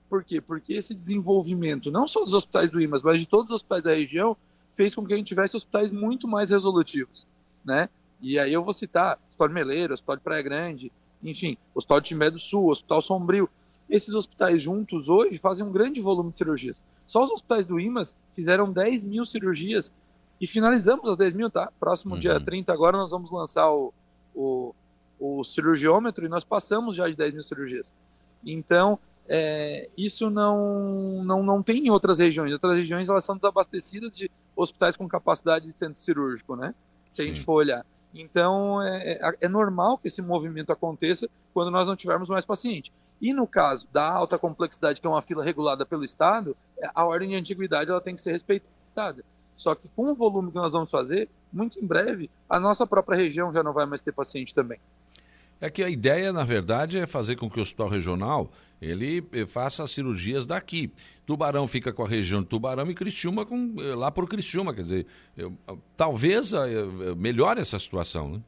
Por 0.09 0.23
quê? 0.23 0.41
Porque 0.41 0.75
esse 0.75 0.95
desenvolvimento, 0.95 1.91
não 1.91 2.07
só 2.07 2.25
dos 2.25 2.35
hospitais 2.35 2.71
do 2.71 2.81
IMAS, 2.81 3.03
mas 3.03 3.21
de 3.21 3.27
todos 3.27 3.49
os 3.51 3.57
hospitais 3.57 3.83
da 3.83 3.95
região, 3.95 4.37
fez 4.77 4.95
com 4.95 5.05
que 5.05 5.13
a 5.13 5.17
gente 5.17 5.27
tivesse 5.27 5.57
hospitais 5.57 5.91
muito 5.91 6.29
mais 6.29 6.51
resolutivos, 6.51 7.27
né? 7.65 7.89
E 8.21 8.39
aí 8.39 8.53
eu 8.53 8.63
vou 8.63 8.73
citar 8.73 9.19
Hospital 9.29 9.49
de 9.49 9.55
Meleiro, 9.55 9.95
Hospital 9.95 10.17
de 10.17 10.23
Praia 10.23 10.43
Grande, 10.43 10.93
enfim, 11.23 11.57
Hospital 11.75 12.01
de 12.01 12.09
Timbé 12.09 12.31
do 12.31 12.39
Sul, 12.39 12.71
Hospital 12.71 13.03
Sombrio. 13.03 13.49
Esses 13.89 14.15
hospitais 14.15 14.63
juntos 14.63 15.09
hoje 15.09 15.39
fazem 15.39 15.65
um 15.65 15.73
grande 15.73 16.01
volume 16.01 16.31
de 16.31 16.37
cirurgias. 16.37 16.83
Só 17.07 17.25
os 17.25 17.31
hospitais 17.31 17.67
do 17.67 17.79
IMAS 17.79 18.17
fizeram 18.35 18.73
10 18.73 19.05
mil 19.05 19.27
cirurgias 19.27 19.93
e 20.41 20.47
finalizamos 20.47 21.09
as 21.09 21.17
10 21.17 21.33
mil, 21.35 21.51
tá? 21.51 21.71
Próximo 21.79 22.15
uhum. 22.15 22.21
dia 22.21 22.41
30 22.41 22.73
agora 22.73 22.97
nós 22.97 23.11
vamos 23.11 23.31
lançar 23.31 23.71
o, 23.71 23.93
o, 24.35 24.75
o 25.19 25.45
cirurgiômetro 25.45 26.25
e 26.25 26.29
nós 26.29 26.45
passamos 26.45 26.97
já 26.97 27.09
de 27.09 27.15
10 27.15 27.35
mil 27.35 27.43
cirurgias. 27.43 27.93
Então, 28.45 28.99
é, 29.27 29.89
isso 29.97 30.29
não, 30.29 31.23
não, 31.25 31.43
não 31.43 31.63
tem 31.63 31.87
em 31.87 31.91
outras 31.91 32.19
regiões. 32.19 32.53
Outras 32.53 32.77
regiões 32.77 33.09
elas 33.09 33.25
são 33.25 33.37
desabastecidas 33.37 34.11
de 34.11 34.31
hospitais 34.55 34.97
com 34.97 35.09
capacidade 35.09 35.71
de 35.71 35.79
centro 35.79 36.01
cirúrgico, 36.01 36.57
né? 36.57 36.75
Se 37.13 37.23
a 37.23 37.25
gente 37.25 37.41
for 37.41 37.55
olhar. 37.55 37.87
Então 38.15 38.83
é, 38.83 39.13
é, 39.13 39.33
é 39.43 39.49
normal 39.49 39.99
que 39.99 40.09
esse 40.09 40.23
movimento 40.23 40.73
aconteça 40.73 41.29
quando 41.53 41.71
nós 41.71 41.87
não 41.87 41.97
tivermos 41.97 42.29
mais 42.29 42.45
paciente. 42.45 42.93
E 43.25 43.33
no 43.33 43.47
caso 43.47 43.89
da 43.91 44.07
alta 44.07 44.39
complexidade, 44.39 45.01
que 45.01 45.07
é 45.07 45.09
uma 45.09 45.23
fila 45.23 45.43
regulada 45.43 45.87
pelo 45.87 46.05
Estado, 46.05 46.55
a 46.95 47.07
ordem 47.07 47.31
de 47.31 47.37
antiguidade 47.37 47.89
ela 47.89 47.99
tem 47.99 48.15
que 48.15 48.21
ser 48.21 48.33
respeitada. 48.33 49.25
Só 49.57 49.75
que 49.75 49.89
com 49.97 50.13
o 50.13 50.15
volume 50.15 50.51
que 50.51 50.57
nós 50.57 50.75
vamos 50.75 50.91
fazer, 50.91 51.31
muito 51.51 51.83
em 51.83 51.87
breve, 51.87 52.29
a 52.47 52.61
nossa 52.61 52.87
própria 52.87 53.17
região 53.17 53.51
já 53.51 53.63
não 53.63 53.73
vai 53.73 53.87
mais 53.87 54.03
ter 54.03 54.13
paciente 54.13 54.55
também. 54.55 54.79
É 55.59 55.71
que 55.71 55.83
a 55.83 55.89
ideia, 55.89 56.35
na 56.35 56.45
verdade, 56.45 56.99
é 56.99 57.07
fazer 57.07 57.37
com 57.37 57.49
que 57.49 57.59
o 57.59 57.63
hospital 57.63 57.89
regional 57.89 58.51
ele 58.79 59.27
eh, 59.33 59.47
faça 59.47 59.83
as 59.83 59.91
cirurgias 59.93 60.45
daqui. 60.45 60.93
Tubarão 61.25 61.67
fica 61.67 61.95
com 61.95 62.05
a 62.05 62.09
região 62.09 62.43
de 62.43 62.49
Tubarão 62.49 62.91
e 62.91 62.95
Criciúma 62.95 63.47
com, 63.47 63.75
eh, 63.79 63.95
lá 63.95 64.11
por 64.11 64.29
Criciúma. 64.29 64.75
Quer 64.75 64.83
dizer, 64.83 65.07
eu, 65.35 65.57
talvez 65.97 66.53
uh, 66.53 67.17
melhore 67.17 67.59
essa 67.59 67.79
situação, 67.79 68.29
né? 68.29 68.43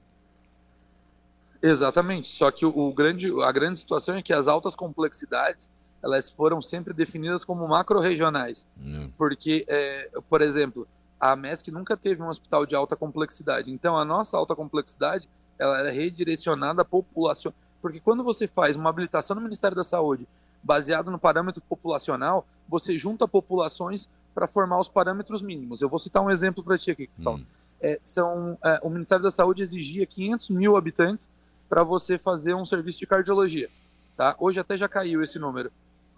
Exatamente. 1.62 2.28
Só 2.28 2.50
que 2.50 2.64
o, 2.64 2.76
o, 2.76 2.92
grande, 2.92 3.30
a 3.42 3.52
grande 3.52 3.78
situação 3.78 4.16
é 4.16 4.22
que 4.22 4.32
as 4.32 4.48
altas 4.48 4.74
complexidades 4.74 5.70
elas 6.02 6.30
foram 6.30 6.62
sempre 6.62 6.92
definidas 6.92 7.44
como 7.44 7.66
macro-regionais. 7.66 8.66
Hum. 8.78 9.10
Porque, 9.16 9.64
é, 9.66 10.10
por 10.28 10.40
exemplo, 10.40 10.86
a 11.18 11.34
MESC 11.34 11.70
nunca 11.70 11.96
teve 11.96 12.22
um 12.22 12.28
hospital 12.28 12.64
de 12.64 12.76
alta 12.76 12.94
complexidade. 12.94 13.70
Então, 13.72 13.96
a 13.96 14.04
nossa 14.04 14.36
alta 14.36 14.54
complexidade 14.54 15.28
ela 15.58 15.78
era 15.78 15.90
redirecionada 15.90 16.82
à 16.82 16.84
população 16.84 17.52
porque 17.86 18.00
quando 18.00 18.24
você 18.24 18.48
faz 18.48 18.74
uma 18.74 18.90
habilitação 18.90 19.36
no 19.36 19.42
Ministério 19.42 19.76
da 19.76 19.84
Saúde 19.84 20.26
baseado 20.60 21.08
no 21.08 21.20
parâmetro 21.20 21.62
populacional, 21.68 22.44
você 22.68 22.98
junta 22.98 23.28
populações 23.28 24.08
para 24.34 24.48
formar 24.48 24.80
os 24.80 24.88
parâmetros 24.88 25.40
mínimos. 25.40 25.80
Eu 25.80 25.88
vou 25.88 25.98
citar 26.00 26.20
um 26.20 26.28
exemplo 26.28 26.64
para 26.64 26.76
ti 26.76 26.90
aqui, 26.90 27.08
Hum. 27.24 27.44
É, 27.78 28.00
são, 28.02 28.58
é, 28.64 28.80
o 28.82 28.88
Ministério 28.88 29.22
da 29.22 29.30
Saúde 29.30 29.62
exigia 29.62 30.04
500 30.04 30.48
mil 30.48 30.76
habitantes 30.76 31.30
para 31.68 31.82
você 31.82 32.18
fazer 32.18 32.54
um 32.54 32.66
serviço 32.66 32.98
de 32.98 33.06
cardiologia. 33.06 33.68
Tá? 34.16 34.34
Hoje 34.38 34.60
até 34.60 34.76
já 34.76 34.88
caiu 34.88 35.22
esse 35.22 35.38
número. 35.38 35.70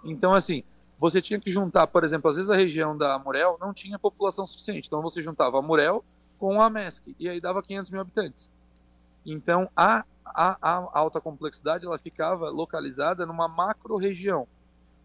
Então, 0.05 0.35
assim, 0.35 0.63
você 0.99 1.23
tinha 1.23 1.41
que 1.41 1.51
juntar, 1.51 1.87
por 1.87 2.05
exemplo, 2.05 2.31
às 2.31 2.37
vezes 2.37 2.51
a 2.51 2.57
região 2.57 2.97
da 2.97 3.19
Murel 3.19 3.57
não 3.61 3.73
tinha 3.73 3.99
população 3.99 4.47
suficiente, 4.47 4.89
então 4.89 5.03
você 5.03 5.23
juntava 5.23 5.59
a 5.59 5.63
Murel 5.63 6.05
com 6.39 6.61
a 6.61 6.71
MESC, 6.71 7.15
e 7.19 7.29
aí 7.29 7.41
dava 7.41 7.63
500 7.63 7.91
mil 7.91 8.01
habitantes. 8.01 8.49
Então, 9.27 9.69
a, 9.77 10.05
a, 10.25 10.57
a 10.63 10.99
alta 10.99 11.21
complexidade 11.21 11.85
ela 11.85 11.99
ficava 11.99 12.49
localizada 12.49 13.27
numa 13.27 13.49
macro-região. 13.49 14.47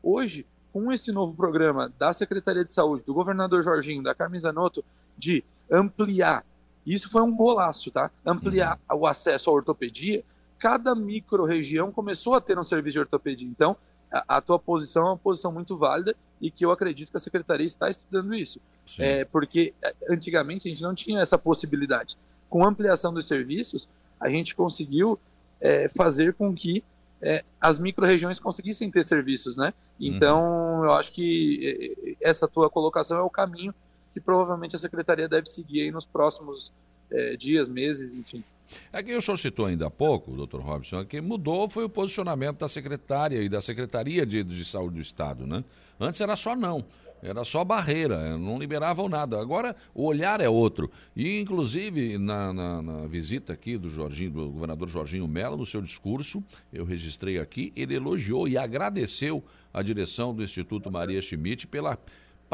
Hoje, 0.01 0.45
com 0.71 0.91
esse 0.91 1.12
novo 1.12 1.35
programa 1.35 1.91
da 1.97 2.13
Secretaria 2.13 2.65
de 2.65 2.73
Saúde, 2.73 3.03
do 3.05 3.13
governador 3.13 3.63
Jorginho, 3.63 4.03
da 4.03 4.15
Carmen 4.15 4.39
Zanotto, 4.39 4.83
de 5.17 5.43
ampliar, 5.71 6.45
isso 6.85 7.09
foi 7.09 7.21
um 7.21 7.35
golaço, 7.35 7.91
tá? 7.91 8.12
Ampliar 8.25 8.79
uhum. 8.89 9.00
o 9.00 9.07
acesso 9.07 9.50
à 9.50 9.53
ortopedia, 9.53 10.23
cada 10.63 10.96
micro-região 10.96 11.91
começou 11.91 12.36
a 12.36 12.39
ter 12.39 12.58
um 12.58 12.63
serviço 12.63 12.93
de 12.93 13.00
ortopedia. 13.01 13.46
Então, 13.46 13.75
a, 14.10 14.38
a, 14.38 14.41
tua 14.41 14.58
posição 14.58 15.08
é 15.08 15.10
uma 15.10 15.17
posição 15.17 15.51
muito 15.51 15.75
válida 15.75 16.15
e 16.39 16.50
que 16.50 16.63
eu 16.63 16.72
acredito 16.72 17.12
que 17.12 17.17
a 17.17 17.20
Secretaria 17.20 17.67
está 17.67 17.89
estudando 17.89 18.34
isso. 18.34 18.62
É, 18.98 19.25
porque 19.25 19.74
é, 19.84 19.93
antigamente 20.10 20.65
a 20.65 20.72
gente 20.72 20.82
não 20.82 20.96
tinha 20.96 21.20
essa 21.20 21.38
possibilidade. 21.38 22.15
Com 22.50 22.63
a 22.63 22.70
ampliação 22.70 23.13
dos 23.13 23.27
serviços, 23.27 23.89
a 24.17 24.29
gente 24.29 24.55
conseguiu 24.55 25.20
é, 25.60 25.89
fazer 25.89 26.34
com 26.34 26.55
que 26.55 26.82
é, 27.22 27.43
as 27.60 27.77
micro-regiões 27.77 28.39
conseguissem 28.39 28.89
ter 28.89 29.03
serviços, 29.03 29.58
né? 29.58 29.74
Então, 30.00 30.79
uhum. 30.79 30.86
eu 30.86 30.93
acho 30.93 31.12
que 31.12 32.15
é, 32.22 32.29
essa 32.29 32.48
tua 32.48 32.70
colocação 32.70 33.17
é 33.17 33.22
o 33.22 33.29
caminho 33.29 33.75
que 34.13 34.22
provavelmente 34.22 34.77
a 34.77 34.79
Secretaria 34.79 35.27
deve 35.27 35.50
seguir 35.50 35.91
nos 35.91 36.05
próximos 36.05 36.72
é, 37.12 37.36
dias, 37.36 37.67
meses, 37.67 38.15
enfim. 38.15 38.46
É 38.91 39.03
que 39.03 39.15
o 39.15 39.22
senhor 39.22 39.38
citou 39.38 39.65
ainda 39.65 39.88
há 39.88 39.91
pouco, 39.91 40.32
doutor 40.32 40.62
Robson, 40.62 41.03
que 41.03 41.22
mudou 41.22 41.70
foi 41.70 41.84
o 41.84 41.89
posicionamento 41.89 42.60
da 42.60 42.67
secretária 42.67 43.41
e 43.41 43.50
da 43.50 43.62
Secretaria 43.62 44.25
de, 44.25 44.43
de 44.43 44.65
Saúde 44.65 44.96
do 44.96 45.01
Estado, 45.01 45.46
né? 45.46 45.63
Antes 46.00 46.22
era 46.22 46.36
só 46.36 46.55
não. 46.55 46.86
Era 47.24 47.46
só 47.46 47.63
barreira, 47.63 48.38
não 48.38 48.60
liberavam 48.60 49.08
nada. 49.08 49.39
Agora 49.39 49.74
o 49.96 50.03
olhar 50.05 50.41
é 50.41 50.50
outro. 50.50 50.91
E, 51.15 51.39
inclusive, 51.39 52.17
na, 52.17 52.51
na, 52.51 52.82
na, 52.82 53.08
visita 53.08 53.53
aqui 53.53 53.77
do 53.77 53.89
Jorginho, 53.89 54.32
do 54.32 54.50
governador 54.50 54.89
Jorginho 54.89 55.25
Mello, 55.25 55.55
no 55.55 55.65
seu 55.65 55.82
discurso, 55.82 56.43
eu 56.72 56.84
registrei 56.84 57.39
aqui, 57.39 57.72
ele 57.77 57.96
elogiou 57.96 58.46
e 58.46 58.58
agradeceu 58.58 59.41
a 59.74 59.82
direção 59.82 60.36
do 60.36 60.43
Instituto 60.43 60.91
Maria 60.91 61.22
Schmidt 61.22 61.65
pela 61.65 61.98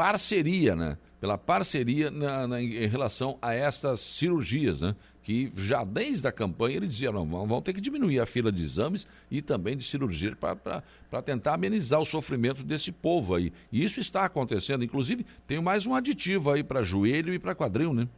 parceria, 0.00 0.74
né? 0.74 0.96
Pela 1.20 1.36
parceria 1.36 2.10
na, 2.10 2.46
na, 2.48 2.62
em 2.62 2.86
relação 2.86 3.36
a 3.42 3.52
estas 3.52 4.00
cirurgias, 4.00 4.80
né? 4.80 4.96
Que 5.22 5.52
já 5.54 5.84
desde 5.84 6.26
a 6.26 6.32
campanha 6.32 6.78
ele 6.78 6.86
dizia, 6.86 7.12
não, 7.12 7.26
vamos 7.26 7.62
ter 7.62 7.74
que 7.74 7.82
diminuir 7.82 8.18
a 8.18 8.24
fila 8.24 8.50
de 8.50 8.62
exames 8.62 9.06
e 9.30 9.42
também 9.42 9.76
de 9.76 9.84
cirurgia 9.84 10.34
para 10.34 11.22
tentar 11.22 11.52
amenizar 11.52 12.00
o 12.00 12.06
sofrimento 12.06 12.62
desse 12.62 12.90
povo 12.90 13.34
aí. 13.34 13.52
E 13.70 13.84
isso 13.84 14.00
está 14.00 14.24
acontecendo. 14.24 14.82
Inclusive, 14.82 15.26
tem 15.46 15.60
mais 15.60 15.84
um 15.84 15.94
aditivo 15.94 16.50
aí 16.50 16.64
para 16.64 16.82
joelho 16.82 17.34
e 17.34 17.38
para 17.38 17.54
quadril, 17.54 17.92
né? 17.92 18.08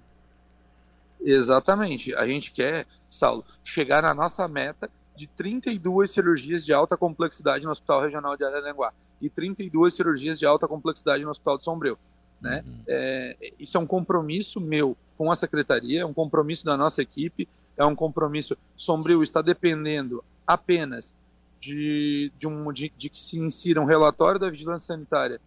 Exatamente. 1.20 2.14
A 2.14 2.24
gente 2.28 2.52
quer, 2.52 2.86
Saulo, 3.10 3.44
chegar 3.64 4.02
na 4.02 4.14
nossa 4.14 4.46
meta 4.46 4.88
de 5.16 5.26
32 5.26 6.12
cirurgias 6.12 6.64
de 6.64 6.72
alta 6.72 6.96
complexidade 6.96 7.64
no 7.64 7.72
Hospital 7.72 8.02
Regional 8.02 8.36
de 8.36 8.44
Araranguá 8.44 8.92
e 9.22 9.30
32 9.30 9.94
cirurgias 9.94 10.38
de 10.38 10.44
alta 10.44 10.66
complexidade 10.66 11.24
no 11.24 11.30
Hospital 11.30 11.56
de 11.56 11.64
Sombrio. 11.64 11.96
Né? 12.40 12.62
Uhum. 12.66 12.82
É, 12.88 13.36
isso 13.58 13.76
é 13.76 13.80
um 13.80 13.86
compromisso 13.86 14.60
meu 14.60 14.96
com 15.16 15.30
a 15.30 15.36
secretaria, 15.36 16.00
é 16.00 16.04
um 16.04 16.12
compromisso 16.12 16.64
da 16.64 16.76
nossa 16.76 17.00
equipe, 17.00 17.48
é 17.76 17.86
um 17.86 17.94
compromisso. 17.94 18.58
Sombrio 18.76 19.22
está 19.22 19.40
dependendo 19.40 20.24
apenas 20.44 21.14
de, 21.60 22.32
de, 22.38 22.48
um, 22.48 22.72
de, 22.72 22.92
de 22.98 23.08
que 23.08 23.20
se 23.20 23.38
insira 23.38 23.80
um 23.80 23.84
relatório 23.84 24.40
da 24.40 24.50
vigilância 24.50 24.88
sanitária 24.88 25.40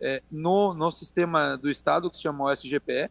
é, 0.00 0.20
no, 0.28 0.74
no 0.74 0.90
sistema 0.90 1.56
do 1.56 1.70
Estado, 1.70 2.10
que 2.10 2.16
se 2.16 2.22
chama 2.22 2.50
OSGPE. 2.50 3.08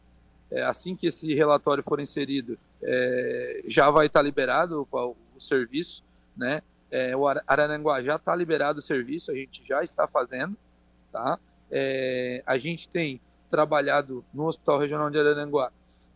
É, 0.52 0.64
assim 0.64 0.98
que 0.98 1.08
esse 1.08 1.34
relatório 1.34 1.82
for 1.82 2.02
inserido, 2.02 2.60
é, 2.84 3.64
já 3.68 3.90
vai 3.90 4.08
estar 4.08 4.22
liberado 4.22 4.86
o, 4.92 5.16
o 5.38 5.40
serviço, 5.40 6.04
né? 6.36 6.62
É, 6.92 7.16
o 7.16 7.26
Araranguá 7.26 8.04
já 8.04 8.18
está 8.18 8.36
liberado 8.36 8.80
o 8.80 8.82
serviço, 8.82 9.32
a 9.32 9.36
gente 9.36 9.66
já 9.66 9.82
está 9.82 10.08
fazendo, 10.08 10.58
tá? 11.12 11.40
É, 11.72 12.44
a 12.46 12.58
gente 12.58 12.90
tem 12.90 13.22
trabalhado 13.50 14.26
no 14.34 14.48
Hospital 14.48 14.80
Regional 14.80 15.10
de 15.10 15.18
Araranguá 15.18 15.72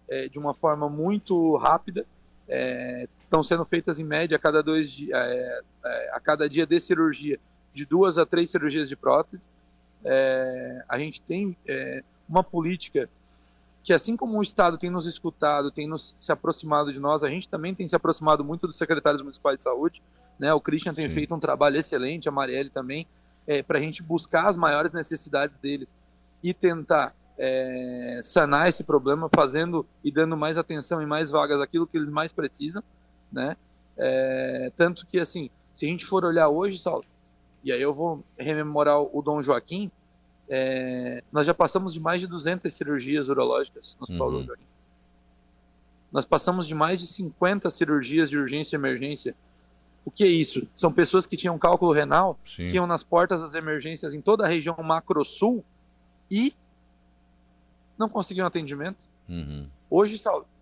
é, 0.08 0.28
de 0.28 0.38
uma 0.38 0.54
forma 0.54 0.90
muito 0.90 1.56
rápida. 1.56 2.06
É, 2.48 3.08
estão 3.24 3.42
sendo 3.42 3.66
feitas 3.66 4.00
em 4.00 4.04
média 4.04 4.36
a 4.36 4.40
cada 4.40 4.62
dois 4.62 4.96
é, 5.12 5.62
é, 5.84 6.12
a 6.14 6.20
cada 6.20 6.48
dia 6.48 6.66
de 6.66 6.80
cirurgia 6.80 7.40
de 7.74 7.86
duas 7.86 8.18
a 8.18 8.26
três 8.26 8.52
cirurgias 8.52 8.88
de 8.88 8.96
prótese. 8.96 9.48
a 10.88 10.98
gente 11.00 11.22
tem 11.22 11.58
uma 12.30 12.44
política 12.44 13.10
que 13.84 13.94
assim 13.94 14.16
como 14.16 14.38
o 14.38 14.42
Estado 14.42 14.78
tem 14.78 14.90
nos 14.90 15.06
escutado, 15.06 15.72
tem 15.72 15.88
nos, 15.88 16.16
se 16.18 16.32
aproximado 16.32 16.94
de 16.94 17.00
nós, 17.00 17.24
a 17.24 17.30
gente 17.30 17.50
também 17.50 17.76
tem 17.76 17.88
se 17.88 17.96
aproximado 17.96 18.44
muito 18.44 18.66
dos 18.66 18.78
secretários 18.78 19.22
municipais 19.22 19.58
de 19.58 19.64
saúde. 19.64 20.02
Né? 20.40 20.54
O 20.54 20.60
Christian 20.60 20.94
tem 20.94 21.08
Sim. 21.08 21.14
feito 21.14 21.34
um 21.34 21.40
trabalho 21.40 21.78
excelente, 21.78 22.28
a 22.28 22.32
Marielle 22.32 22.70
também, 22.70 23.08
é, 23.48 23.62
para 23.62 23.78
a 23.78 23.82
gente 23.82 24.02
buscar 24.02 24.48
as 24.48 24.58
maiores 24.58 24.92
necessidades 24.92 25.58
deles 25.58 25.96
e 26.44 26.54
tentar 26.54 27.14
é, 27.38 28.20
sanar 28.24 28.68
esse 28.68 28.84
problema, 28.84 29.30
fazendo 29.34 29.86
e 30.04 30.12
dando 30.12 30.38
mais 30.38 30.58
atenção 30.58 31.02
e 31.02 31.06
mais 31.06 31.30
vagas 31.32 31.62
àquilo 31.62 31.88
que 31.88 31.98
eles 31.98 32.10
mais 32.10 32.32
precisam, 32.32 32.84
né? 33.32 33.56
É, 33.98 34.72
tanto 34.76 35.06
que, 35.06 35.20
assim, 35.20 35.50
se 35.74 35.86
a 35.86 35.90
gente 35.90 36.06
for 36.06 36.24
olhar 36.26 36.50
hoje, 36.50 36.78
Saulo, 36.78 37.06
e 37.64 37.72
aí 37.72 37.82
eu 37.82 37.94
vou 37.94 38.24
rememorar 38.38 39.02
o 39.02 39.22
Dom 39.22 39.42
Joaquim, 39.42 39.92
é, 40.48 41.24
nós 41.32 41.48
já 41.48 41.54
passamos 41.54 41.94
de 41.94 42.00
mais 42.00 42.22
de 42.22 42.28
200 42.28 42.72
cirurgias 42.74 43.30
urológicas 43.30 43.98
no 44.00 44.04
Hospital 44.04 44.30
uhum. 44.30 44.44
Joaquim. 44.44 44.64
Nós 46.12 46.26
passamos 46.26 46.68
de 46.68 46.76
mais 46.76 47.00
de 47.00 47.08
50 47.08 47.70
cirurgias 47.70 48.30
de 48.30 48.38
urgência 48.38 48.76
e 48.76 48.80
emergência 48.80 49.36
o 50.06 50.12
que 50.12 50.24
é 50.24 50.28
isso? 50.28 50.68
São 50.76 50.94
pessoas 50.94 51.26
que 51.26 51.36
tinham 51.36 51.58
cálculo 51.58 51.92
renal, 51.92 52.40
Sim. 52.46 52.68
que 52.68 52.76
iam 52.76 52.86
nas 52.86 53.04
portas 53.04 53.42
das 53.42 53.56
emergências 53.56 54.14
em 54.14 54.22
toda 54.22 54.46
a 54.46 54.48
região 54.48 54.78
macro-sul 54.84 55.66
e 56.30 56.54
não 57.98 58.08
conseguiam 58.08 58.46
atendimento. 58.46 58.98
Uhum. 59.28 59.68
Hoje, 59.90 60.22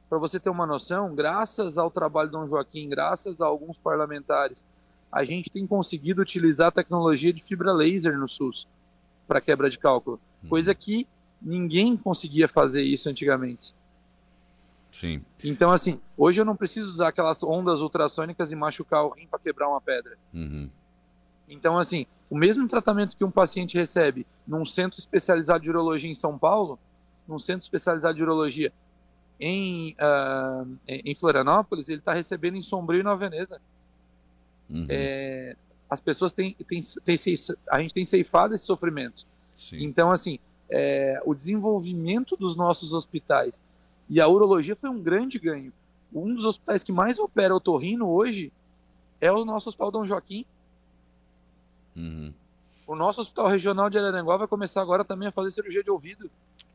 para 0.10 0.18
você 0.18 0.40
ter 0.40 0.50
uma 0.50 0.66
noção, 0.66 1.14
graças 1.14 1.78
ao 1.78 1.92
trabalho 1.92 2.30
do 2.30 2.38
Dom 2.38 2.48
Joaquim, 2.48 2.88
graças 2.88 3.42
a 3.42 3.46
alguns 3.46 3.78
parlamentares, 3.78 4.64
a 5.12 5.26
gente 5.26 5.52
tem 5.52 5.68
conseguido 5.68 6.22
utilizar 6.22 6.70
a 6.70 6.72
tecnologia 6.72 7.34
de 7.34 7.44
fibra 7.44 7.74
laser 7.74 8.18
no 8.18 8.30
SUS 8.30 8.66
para 9.28 9.42
quebra 9.42 9.70
de 9.70 9.78
cálculo, 9.78 10.20
uhum. 10.42 10.50
coisa 10.50 10.74
que 10.74 11.06
ninguém 11.42 11.98
conseguia 11.98 12.48
fazer 12.48 12.82
isso 12.82 13.10
antigamente. 13.10 13.76
Sim. 14.94 15.24
Então, 15.44 15.72
assim, 15.72 16.00
hoje 16.16 16.40
eu 16.40 16.46
não 16.46 16.56
preciso 16.56 16.88
usar 16.88 17.08
aquelas 17.08 17.42
ondas 17.42 17.82
ultrassônicas 17.82 18.52
e 18.52 18.56
machucar 18.56 19.04
o 19.04 19.10
rim 19.10 19.28
para 19.28 19.40
quebrar 19.40 19.68
uma 19.68 19.82
pedra. 19.82 20.16
Uhum. 20.32 20.70
Então, 21.50 21.80
assim, 21.80 22.06
o 22.30 22.38
mesmo 22.38 22.68
tratamento 22.68 23.18
que 23.18 23.24
um 23.24 23.32
paciente 23.32 23.76
recebe 23.76 24.26
num 24.48 24.66
centro 24.66 25.00
especializado 25.00 25.64
de 25.64 25.70
urologia 25.70 26.10
em 26.10 26.16
São 26.16 26.38
Paulo, 26.38 26.80
num 27.28 27.40
centro 27.40 27.64
especializado 27.64 28.16
de 28.16 28.22
urologia 28.22 28.72
em, 29.40 29.94
uh, 29.94 30.78
em 30.88 31.16
Florianópolis, 31.16 31.90
ele 31.90 32.00
está 32.00 32.14
recebendo 32.14 32.56
em 32.56 32.64
Sombrio 32.64 33.00
e 33.00 33.04
Nova 33.04 33.18
Veneza. 33.28 33.60
Uhum. 34.70 34.86
É, 34.90 35.56
as 35.90 36.00
pessoas 36.00 36.34
têm, 36.34 36.56
têm, 36.68 36.82
têm, 37.04 37.16
a 37.70 37.82
gente 37.82 37.94
tem 37.94 38.06
ceifado 38.06 38.54
esse 38.54 38.66
sofrimento. 38.66 39.26
Sim. 39.56 39.84
Então, 39.84 40.12
assim, 40.12 40.40
é, 40.70 41.20
o 41.26 41.34
desenvolvimento 41.34 42.38
dos 42.38 42.56
nossos 42.56 42.94
hospitais 42.94 43.60
e 44.10 44.20
a 44.22 44.28
urologia 44.28 44.76
foi 44.76 44.90
um 44.90 45.02
grande 45.02 45.40
ganho. 45.40 45.72
Um 46.14 46.36
dos 46.36 46.46
hospitais 46.46 46.84
que 46.84 46.92
mais 46.92 47.18
opera 47.18 47.56
otorrino 47.56 48.10
hoje 48.10 48.52
é 49.20 49.32
o 49.32 49.46
nosso 49.46 49.70
Hospital 49.70 49.92
Dom 49.92 50.06
Joaquim. 50.06 50.46
Uhum. 51.96 52.34
O 52.86 52.96
nosso 52.96 53.22
Hospital 53.22 53.48
Regional 53.48 53.90
de 53.90 53.98
Araranguá 53.98 54.38
vai 54.38 54.48
começar 54.48 54.82
agora 54.82 55.04
também 55.06 55.28
a 55.28 55.32
fazer 55.32 55.52
cirurgia 55.52 55.84
de 55.84 55.90
ouvido. 55.90 56.30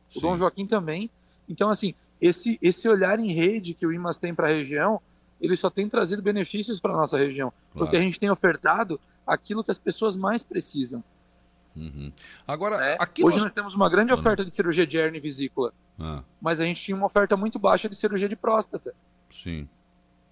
Sim. 0.09 0.19
O 0.19 0.21
Dom 0.21 0.37
Joaquim 0.37 0.65
também. 0.65 1.09
Então, 1.47 1.69
assim, 1.69 1.93
esse, 2.19 2.57
esse 2.61 2.89
olhar 2.89 3.19
em 3.19 3.31
rede 3.31 3.73
que 3.73 3.85
o 3.85 3.93
IMAS 3.93 4.19
tem 4.19 4.33
para 4.33 4.47
a 4.47 4.51
região, 4.51 5.01
ele 5.39 5.55
só 5.55 5.69
tem 5.69 5.87
trazido 5.87 6.21
benefícios 6.21 6.79
para 6.79 6.93
a 6.93 6.97
nossa 6.97 7.17
região. 7.17 7.51
Claro. 7.71 7.85
Porque 7.85 7.95
a 7.95 8.01
gente 8.01 8.19
tem 8.19 8.29
ofertado 8.29 8.99
aquilo 9.25 9.63
que 9.63 9.71
as 9.71 9.77
pessoas 9.77 10.15
mais 10.15 10.43
precisam. 10.43 11.03
Uhum. 11.75 12.11
Agora, 12.47 12.77
né? 12.77 12.97
Hoje 13.23 13.37
nós... 13.37 13.43
nós... 13.43 13.53
temos 13.53 13.75
uma 13.75 13.89
grande 13.89 14.11
oferta 14.11 14.43
de 14.43 14.53
cirurgia 14.53 14.85
de 14.85 14.97
hernia 14.97 15.19
e 15.19 15.21
vesícula, 15.21 15.73
ah. 15.99 16.23
mas 16.41 16.59
a 16.59 16.65
gente 16.65 16.81
tinha 16.81 16.95
uma 16.95 17.05
oferta 17.05 17.37
muito 17.37 17.59
baixa 17.59 17.87
de 17.87 17.95
cirurgia 17.95 18.27
de 18.27 18.35
próstata, 18.35 18.93
Sim. 19.31 19.67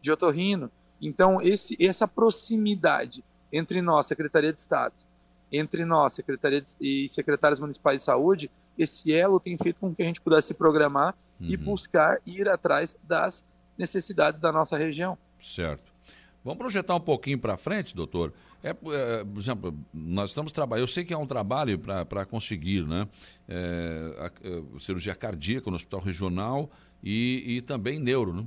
de 0.01 0.11
otorrino. 0.11 0.71
Então, 1.01 1.41
esse, 1.41 1.77
essa 1.79 2.07
proximidade 2.07 3.23
entre 3.51 3.81
nós, 3.81 4.07
Secretaria 4.07 4.51
de 4.51 4.59
Estado, 4.59 4.93
entre 5.51 5.85
nós, 5.85 6.13
Secretaria 6.13 6.61
de, 6.61 6.75
e 6.81 7.07
secretários 7.07 7.59
municipais 7.59 7.97
de 7.97 8.03
saúde, 8.03 8.51
esse 8.77 9.13
elo 9.13 9.39
tem 9.39 9.57
feito 9.57 9.79
com 9.79 9.93
que 9.93 10.01
a 10.01 10.05
gente 10.05 10.21
pudesse 10.21 10.49
se 10.49 10.53
programar 10.53 11.15
uhum. 11.39 11.47
e 11.47 11.57
buscar 11.57 12.19
ir 12.25 12.49
atrás 12.49 12.97
das 13.03 13.45
necessidades 13.77 14.39
da 14.39 14.51
nossa 14.51 14.77
região. 14.77 15.17
Certo. 15.41 15.91
Vamos 16.43 16.59
projetar 16.59 16.95
um 16.95 17.01
pouquinho 17.01 17.39
para 17.39 17.57
frente, 17.57 17.95
doutor. 17.95 18.33
É, 18.67 18.69
é, 18.69 19.23
por 19.23 19.39
exemplo, 19.39 19.79
nós 19.93 20.31
estamos 20.31 20.51
trabalhando, 20.51 20.83
eu 20.83 20.87
sei 20.87 21.05
que 21.05 21.13
é 21.13 21.17
um 21.17 21.25
trabalho 21.25 21.79
para 21.79 22.25
conseguir, 22.25 22.85
né? 22.85 23.07
É, 23.47 24.15
a, 24.19 24.25
a, 24.25 24.27
é, 24.27 24.79
cirurgia 24.79 25.15
cardíaca 25.15 25.69
no 25.69 25.77
hospital 25.77 26.01
regional 26.01 26.69
e, 27.01 27.43
e 27.57 27.61
também 27.61 27.97
neuro, 27.97 28.33
né? 28.33 28.45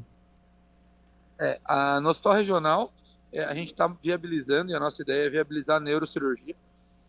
É, 1.38 1.58
a, 1.64 2.00
no 2.00 2.10
hospital 2.10 2.34
regional, 2.34 2.92
é, 3.32 3.44
a 3.44 3.54
gente 3.54 3.68
está 3.68 3.86
viabilizando, 3.86 4.70
e 4.70 4.74
a 4.74 4.80
nossa 4.80 5.00
ideia 5.00 5.26
é 5.26 5.30
viabilizar 5.30 5.78
a 5.78 5.80
neurocirurgia. 5.80 6.54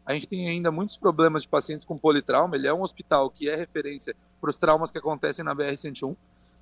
A 0.06 0.14
gente 0.14 0.28
tem 0.28 0.48
ainda 0.48 0.72
muitos 0.72 0.96
problemas 0.96 1.44
de 1.44 1.50
pacientes 1.50 1.86
com 1.86 1.98
politrauma, 1.98 2.56
ele 2.56 2.68
é 2.68 2.74
um 2.74 2.82
hospital 2.82 3.30
que 3.30 3.50
é 3.50 3.56
referência 3.56 4.16
para 4.40 4.50
os 4.50 4.58
traumas 4.58 4.90
que 4.90 4.98
acontecem 4.98 5.44
na 5.44 5.54
BR-101, 5.54 6.16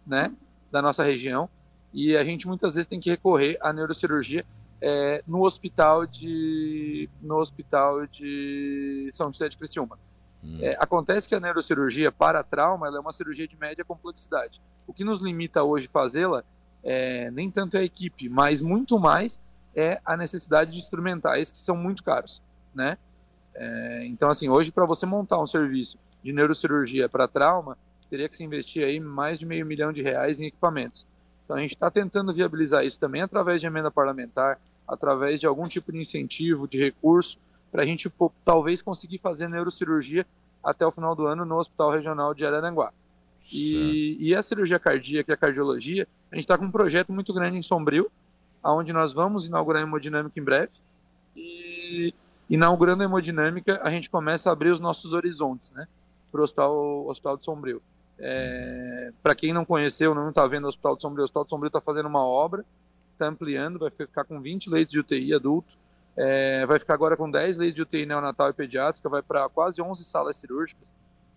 né, 0.06 0.34
da 0.72 0.82
nossa 0.82 1.04
região, 1.04 1.48
e 1.94 2.18
a 2.18 2.24
gente 2.24 2.48
muitas 2.48 2.74
vezes 2.74 2.88
tem 2.88 3.00
que 3.00 3.10
recorrer 3.10 3.58
à 3.62 3.72
neurocirurgia 3.72 4.46
é, 4.82 5.24
no 5.28 5.44
hospital 5.44 6.06
de 6.06 7.10
no 7.22 7.38
hospital 7.38 8.06
de 8.08 9.10
São 9.12 9.32
José 9.32 9.50
de 9.50 9.58
Criciúma. 9.58 9.98
Hum. 10.44 10.58
É, 10.62 10.78
acontece 10.80 11.28
que 11.28 11.36
a 11.36 11.40
neurocirurgia 11.40 12.12
para 12.12 12.44
trauma 12.44 12.88
é 12.88 13.00
uma 13.00 13.12
cirurgia 13.12 13.48
de 13.48 13.58
média 13.58 13.84
complexidade. 13.84 14.62
O 14.88 14.94
que 14.94 15.04
nos 15.04 15.22
limita 15.22 15.64
hoje 15.64 15.88
fazê-la 15.88 16.44
é, 16.84 17.30
nem 17.32 17.52
tanto 17.52 17.76
é 17.76 17.82
a 17.82 17.84
equipe, 17.84 18.30
mas 18.30 18.62
muito 18.62 18.98
mais 18.98 19.40
é 19.76 20.00
a 20.06 20.16
necessidade 20.16 20.72
de 20.72 20.78
instrumentais 20.78 21.52
que 21.52 21.62
são 21.62 21.76
muito 21.76 22.04
caros, 22.04 22.42
né? 22.74 22.98
É, 23.54 24.06
então, 24.06 24.30
assim, 24.30 24.48
hoje 24.50 24.72
para 24.72 24.86
você 24.86 25.06
montar 25.06 25.42
um 25.42 25.48
serviço 25.48 25.98
de 26.24 26.32
neurocirurgia 26.32 27.10
para 27.10 27.28
trauma, 27.28 27.78
teria 28.10 28.28
que 28.28 28.36
se 28.36 28.44
investir 28.44 28.84
aí 28.84 29.00
mais 29.00 29.38
de 29.38 29.46
meio 29.46 29.66
milhão 29.66 29.92
de 29.92 30.02
reais 30.02 30.40
em 30.40 30.46
equipamentos. 30.46 31.06
Então, 31.44 31.58
a 31.58 31.60
gente 31.60 31.76
está 31.76 31.90
tentando 31.92 32.34
viabilizar 32.34 32.86
isso 32.86 33.00
também 33.00 33.22
através 33.22 33.60
de 33.60 33.68
emenda 33.68 33.92
parlamentar, 33.92 34.60
através 34.90 35.40
de 35.40 35.46
algum 35.46 35.68
tipo 35.68 35.92
de 35.92 36.00
incentivo, 36.00 36.68
de 36.68 36.80
recurso, 36.80 37.38
para 37.72 37.84
a 37.84 37.86
gente 37.86 38.10
pô, 38.10 38.32
talvez 38.44 38.82
conseguir 38.82 39.20
fazer 39.20 39.48
neurocirurgia 39.48 40.26
até 40.64 40.86
o 40.86 40.92
final 40.92 41.16
do 41.16 41.28
ano 41.28 41.46
no 41.46 41.58
Hospital 41.58 41.92
Regional 41.92 42.34
de 42.34 42.46
Araranguá. 42.46 42.92
E, 43.52 44.18
e, 44.20 44.36
a 44.36 44.44
cirurgia 44.44 44.78
cardíaca 44.78 45.32
e 45.32 45.34
a 45.34 45.38
cardiologia, 45.38 46.08
a 46.32 46.36
gente 46.36 46.44
está 46.44 46.58
com 46.58 46.66
um 46.66 46.72
projeto 46.72 47.12
muito 47.12 47.34
grande 47.34 47.58
em 47.58 47.64
Sombrio, 47.64 48.12
aonde 48.62 48.94
nós 48.94 49.14
vamos 49.14 49.48
inaugurar 49.48 49.82
a 49.82 49.86
hemodinâmica 49.86 50.40
em 50.40 50.44
breve. 50.44 50.72
E 51.36 52.14
inaugurando 52.50 53.02
a 53.02 53.06
hemodinâmica, 53.06 53.80
a 53.84 53.90
gente 53.90 54.10
começa 54.10 54.50
a 54.50 54.54
abrir 54.54 54.72
os 54.72 54.80
nossos 54.80 55.14
horizontes, 55.14 55.72
né, 55.72 55.88
para 56.32 56.42
o 56.42 56.44
hospital, 56.44 57.08
hospital 57.08 57.38
de 57.38 57.46
Sombrio. 57.46 57.82
É, 58.20 59.12
para 59.24 59.34
quem 59.34 59.54
não 59.54 59.64
conheceu, 59.64 60.14
não 60.14 60.30
está 60.30 60.46
vendo 60.46 60.66
o 60.66 60.68
Hospital 60.68 60.96
de 60.96 61.02
Sombrio, 61.02 61.22
o 61.22 61.26
Hospital 61.26 61.44
de 61.46 61.50
Sombrio 61.50 61.68
está 61.68 61.80
fazendo 61.80 62.08
uma 62.08 62.24
obra, 62.24 62.66
está 63.20 63.28
ampliando, 63.28 63.80
vai 63.80 63.90
ficar 63.90 64.24
com 64.24 64.40
20 64.42 64.70
leitos 64.70 64.92
de 64.92 65.00
UTI 65.00 65.34
adulto, 65.34 65.78
é, 66.16 66.66
vai 66.66 66.80
ficar 66.80 66.94
agora 66.94 67.16
com 67.16 67.30
10 67.30 67.58
leitos 67.58 67.76
de 67.76 67.82
UTI 67.82 68.06
neonatal 68.06 68.50
e 68.50 68.54
pediátrica, 68.54 69.08
vai 69.10 69.22
para 69.22 69.48
quase 69.50 69.82
11 69.82 70.04
salas 70.04 70.38
cirúrgicas. 70.38 70.88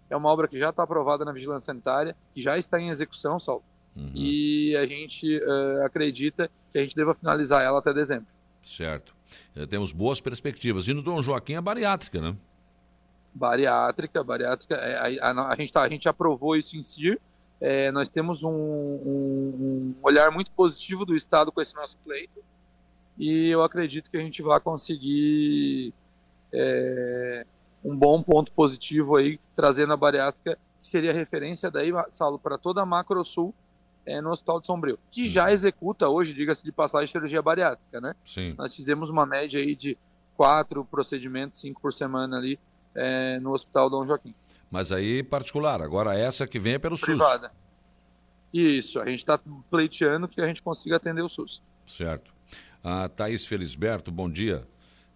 É 0.08 0.16
uma 0.16 0.28
obra 0.28 0.46
que 0.46 0.58
já 0.58 0.70
está 0.70 0.82
aprovada 0.82 1.24
na 1.24 1.32
vigilância 1.32 1.66
sanitária, 1.66 2.16
que 2.34 2.42
já 2.42 2.58
está 2.58 2.78
em 2.80 2.90
execução, 2.90 3.40
Saulo. 3.40 3.64
Uhum. 3.96 4.10
E 4.14 4.76
a 4.76 4.86
gente 4.86 5.38
uh, 5.38 5.84
acredita 5.84 6.50
que 6.70 6.78
a 6.78 6.82
gente 6.82 6.96
deva 6.96 7.14
finalizar 7.14 7.62
ela 7.62 7.78
até 7.78 7.92
dezembro. 7.92 8.26
Certo. 8.64 9.14
É, 9.54 9.66
temos 9.66 9.92
boas 9.92 10.20
perspectivas. 10.20 10.88
E 10.88 10.94
no 10.94 11.02
Dom 11.02 11.22
Joaquim 11.22 11.54
é 11.54 11.60
bariátrica, 11.60 12.20
né? 12.20 12.36
Bariátrica, 13.34 14.22
bariátrica. 14.22 14.74
É, 14.74 15.18
a, 15.20 15.30
a, 15.30 15.52
a, 15.52 15.56
gente 15.56 15.72
tá, 15.72 15.82
a 15.82 15.88
gente 15.88 16.08
aprovou 16.08 16.56
isso 16.56 16.76
em 16.76 16.82
CIR. 16.82 17.20
É, 17.62 17.92
nós 17.92 18.08
temos 18.08 18.42
um, 18.42 18.50
um, 18.50 19.54
um, 19.60 19.94
olhar 20.02 20.32
muito 20.32 20.50
positivo 20.50 21.06
do 21.06 21.14
Estado 21.14 21.52
com 21.52 21.62
esse 21.62 21.76
nosso 21.76 21.96
pleito. 21.98 22.42
E 23.16 23.48
eu 23.48 23.62
acredito 23.62 24.10
que 24.10 24.16
a 24.16 24.20
gente 24.20 24.42
vai 24.42 24.58
conseguir 24.58 25.94
é, 26.52 27.46
um 27.84 27.96
bom 27.96 28.20
ponto 28.20 28.50
positivo 28.50 29.14
aí, 29.14 29.38
trazendo 29.54 29.92
a 29.92 29.96
bariátrica, 29.96 30.58
que 30.80 30.86
seria 30.86 31.12
referência 31.12 31.70
daí, 31.70 31.92
Saulo, 32.10 32.36
para 32.36 32.58
toda 32.58 32.82
a 32.82 32.86
Macro 32.86 33.24
Sul 33.24 33.54
é, 34.04 34.20
no 34.20 34.30
Hospital 34.30 34.60
de 34.60 34.66
Sombrio, 34.66 34.98
que 35.12 35.28
já 35.28 35.52
executa 35.52 36.08
hoje, 36.08 36.34
diga-se 36.34 36.64
de 36.64 36.72
passagem, 36.72 37.06
cirurgia 37.06 37.40
bariátrica, 37.40 38.00
né? 38.00 38.16
Sim. 38.26 38.56
Nós 38.58 38.74
fizemos 38.74 39.08
uma 39.08 39.24
média 39.24 39.60
aí 39.60 39.76
de 39.76 39.96
quatro 40.36 40.84
procedimentos, 40.84 41.60
cinco 41.60 41.80
por 41.80 41.92
semana 41.92 42.38
ali 42.38 42.58
é, 42.92 43.38
no 43.38 43.52
Hospital 43.52 43.88
Dom 43.88 44.04
Joaquim. 44.04 44.34
Mas 44.72 44.90
aí 44.90 45.22
particular, 45.22 45.82
agora 45.82 46.18
essa 46.18 46.46
que 46.46 46.58
vem 46.58 46.74
é 46.74 46.78
pelo 46.78 46.98
Privada. 46.98 47.48
SUS. 47.48 47.56
Isso, 48.54 48.98
a 48.98 49.04
gente 49.04 49.18
está 49.18 49.38
pleiteando 49.70 50.26
que 50.26 50.40
a 50.40 50.46
gente 50.46 50.62
consiga 50.62 50.96
atender 50.96 51.20
o 51.20 51.28
SUS. 51.28 51.62
Certo. 51.86 52.32
A 52.82 53.06
Thaís 53.06 53.46
Felisberto, 53.46 54.10
bom 54.10 54.30
dia. 54.30 54.66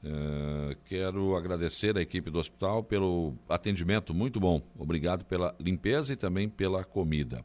Uh, 0.04 0.76
quero 0.84 1.34
agradecer 1.34 1.96
a 1.96 2.02
equipe 2.02 2.30
do 2.30 2.38
hospital 2.38 2.84
pelo 2.84 3.34
atendimento 3.48 4.12
muito 4.12 4.38
bom. 4.38 4.60
Obrigado 4.78 5.24
pela 5.24 5.54
limpeza 5.58 6.12
e 6.12 6.16
também 6.16 6.50
pela 6.50 6.84
comida. 6.84 7.42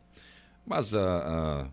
Mas 0.66 0.94
a, 0.94 1.70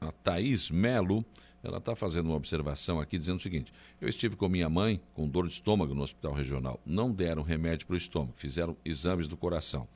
a, 0.00 0.08
a 0.08 0.12
Thaís 0.24 0.68
Melo, 0.68 1.24
ela 1.62 1.78
está 1.78 1.94
fazendo 1.94 2.26
uma 2.26 2.36
observação 2.36 3.00
aqui 3.00 3.18
dizendo 3.18 3.38
o 3.38 3.42
seguinte: 3.42 3.72
eu 4.00 4.08
estive 4.08 4.36
com 4.36 4.48
minha 4.48 4.68
mãe 4.68 5.00
com 5.14 5.28
dor 5.28 5.46
de 5.46 5.52
estômago 5.52 5.94
no 5.94 6.02
hospital 6.02 6.32
regional. 6.32 6.80
Não 6.84 7.12
deram 7.12 7.42
remédio 7.42 7.86
para 7.86 7.94
o 7.94 7.96
estômago, 7.96 8.34
fizeram 8.36 8.76
exames 8.84 9.28
do 9.28 9.36
coração. 9.36 9.86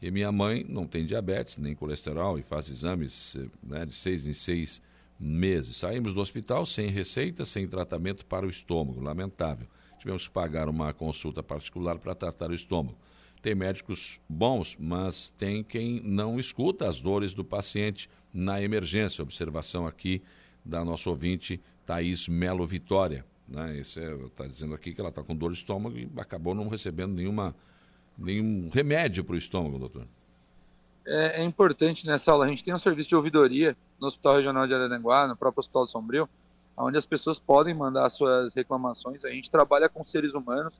E 0.00 0.10
minha 0.10 0.32
mãe 0.32 0.66
não 0.68 0.84
tem 0.84 1.06
diabetes 1.06 1.58
nem 1.58 1.76
colesterol 1.76 2.36
e 2.36 2.42
faz 2.42 2.68
exames 2.68 3.36
né, 3.62 3.86
de 3.86 3.94
seis 3.94 4.26
em 4.26 4.32
seis 4.32 4.82
meses. 5.18 5.76
Saímos 5.76 6.12
do 6.12 6.20
hospital 6.20 6.66
sem 6.66 6.88
receita, 6.88 7.44
sem 7.44 7.68
tratamento 7.68 8.26
para 8.26 8.44
o 8.44 8.50
estômago. 8.50 9.00
Lamentável. 9.00 9.68
Tivemos 10.00 10.26
que 10.26 10.34
pagar 10.34 10.68
uma 10.68 10.92
consulta 10.92 11.40
particular 11.40 11.98
para 11.98 12.16
tratar 12.16 12.50
o 12.50 12.54
estômago. 12.54 12.98
Tem 13.40 13.54
médicos 13.54 14.20
bons, 14.28 14.76
mas 14.78 15.30
tem 15.30 15.62
quem 15.62 16.00
não 16.02 16.40
escuta 16.40 16.88
as 16.88 17.00
dores 17.00 17.32
do 17.32 17.44
paciente 17.44 18.10
na 18.34 18.60
emergência. 18.60 19.22
Observação 19.22 19.86
aqui 19.86 20.20
da 20.64 20.84
nossa 20.84 21.08
ouvinte 21.10 21.60
Thaís 21.86 22.28
Melo 22.28 22.66
Vitória. 22.66 23.24
Né? 23.48 23.78
Está 23.78 24.44
é, 24.44 24.48
dizendo 24.48 24.74
aqui 24.74 24.94
que 24.94 25.00
ela 25.00 25.10
está 25.10 25.22
com 25.22 25.34
dor 25.34 25.52
de 25.52 25.58
estômago 25.58 25.96
e 25.96 26.08
acabou 26.16 26.54
não 26.54 26.68
recebendo 26.68 27.14
nenhuma, 27.14 27.54
nenhum 28.16 28.68
remédio 28.72 29.24
para 29.24 29.34
o 29.34 29.38
estômago, 29.38 29.78
doutor. 29.78 30.06
É, 31.06 31.42
é, 31.42 31.44
importante 31.44 32.06
nessa 32.06 32.32
aula, 32.32 32.46
a 32.46 32.48
gente 32.48 32.62
tem 32.62 32.72
um 32.72 32.78
serviço 32.78 33.08
de 33.08 33.16
ouvidoria 33.16 33.76
no 34.00 34.06
Hospital 34.06 34.36
Regional 34.36 34.66
de 34.66 34.74
Araranguá, 34.74 35.26
no 35.26 35.36
próprio 35.36 35.60
Hospital 35.60 35.86
Sombrio, 35.86 36.28
onde 36.76 36.96
as 36.96 37.06
pessoas 37.06 37.38
podem 37.38 37.74
mandar 37.74 38.08
suas 38.08 38.54
reclamações. 38.54 39.24
A 39.24 39.30
gente 39.30 39.50
trabalha 39.50 39.88
com 39.88 40.04
seres 40.04 40.32
humanos, 40.32 40.72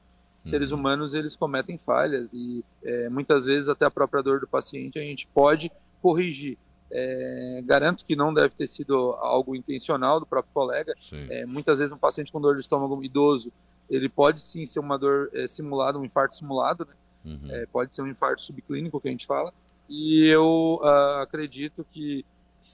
seres 0.45 0.71
uhum. 0.71 0.79
humanos 0.79 1.15
eles 1.15 1.37
cometem 1.37 1.79
falhas 1.79 2.33
e 2.33 2.65
é, 2.85 3.09
muitas 3.09 3.45
vezes 3.45 3.69
até 3.69 3.85
a 3.85 3.91
própria 3.91 4.23
dor 4.23 4.41
do 4.41 4.47
paciente 4.47 4.99
a 4.99 5.03
gente 5.03 5.27
pode 5.29 5.71
corrigir. 6.01 6.59
É, 6.95 7.63
garanto 7.65 8.05
que 8.05 8.15
não 8.15 8.35
deve 8.35 8.51
ter 8.51 8.67
sido 8.67 9.13
algo 9.15 9.57
intencional 9.57 10.21
do 10.21 10.27
próprio 10.27 10.53
colega. 10.53 10.95
É, 11.31 11.47
muitas 11.47 11.79
vezes 11.79 11.93
um 11.93 11.99
paciente 11.99 12.31
com 12.31 12.41
dor 12.41 12.55
de 12.55 12.61
estômago 12.61 13.03
idoso, 13.03 13.51
ele 13.89 14.09
pode 14.09 14.43
sim 14.43 14.67
ser 14.67 14.79
uma 14.79 14.99
dor 14.99 15.31
é, 15.33 15.47
simulada, 15.47 15.99
um 15.99 16.05
infarto 16.05 16.37
simulado, 16.37 16.87
né? 16.87 16.95
Uhum. 17.25 17.51
É, 17.51 17.67
pode 17.67 17.95
ser 17.95 18.03
um 18.03 18.09
infarto 18.09 18.43
subclínico 18.43 19.01
que 19.01 19.09
a 19.09 19.11
gente 19.11 19.27
fala. 19.27 19.53
E 19.89 20.27
eu 20.27 20.81
uh, 20.83 21.21
acredito 21.23 21.87
que 21.93 22.25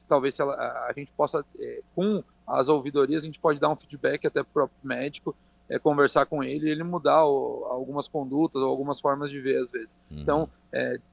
talvez 0.07 0.35
se 0.35 0.43
ela, 0.43 0.55
a, 0.55 0.91
a 0.91 0.93
gente 0.93 1.13
possa, 1.13 1.45
é, 1.59 1.81
com 1.95 2.23
as 2.47 2.69
ouvidorias, 2.69 3.23
a 3.23 3.27
gente 3.27 3.39
pode 3.39 3.59
dar 3.59 3.69
um 3.69 3.77
feedback 3.77 4.27
até 4.27 4.43
para 4.43 4.51
o 4.51 4.53
próprio 4.53 4.79
médico 4.83 5.35
é, 5.69 5.79
conversar 5.79 6.27
com 6.27 6.43
ele 6.43 6.67
e 6.67 6.71
ele 6.71 6.83
mudar 6.83 7.25
o, 7.25 7.67
algumas 7.69 8.09
condutas 8.09 8.63
ou 8.63 8.69
algumas 8.69 9.01
formas 9.01 9.31
de 9.31 9.41
ver 9.41 9.63
às 9.63 9.71
vezes. 9.71 9.97
Uhum. 10.11 10.21
Então, 10.21 10.51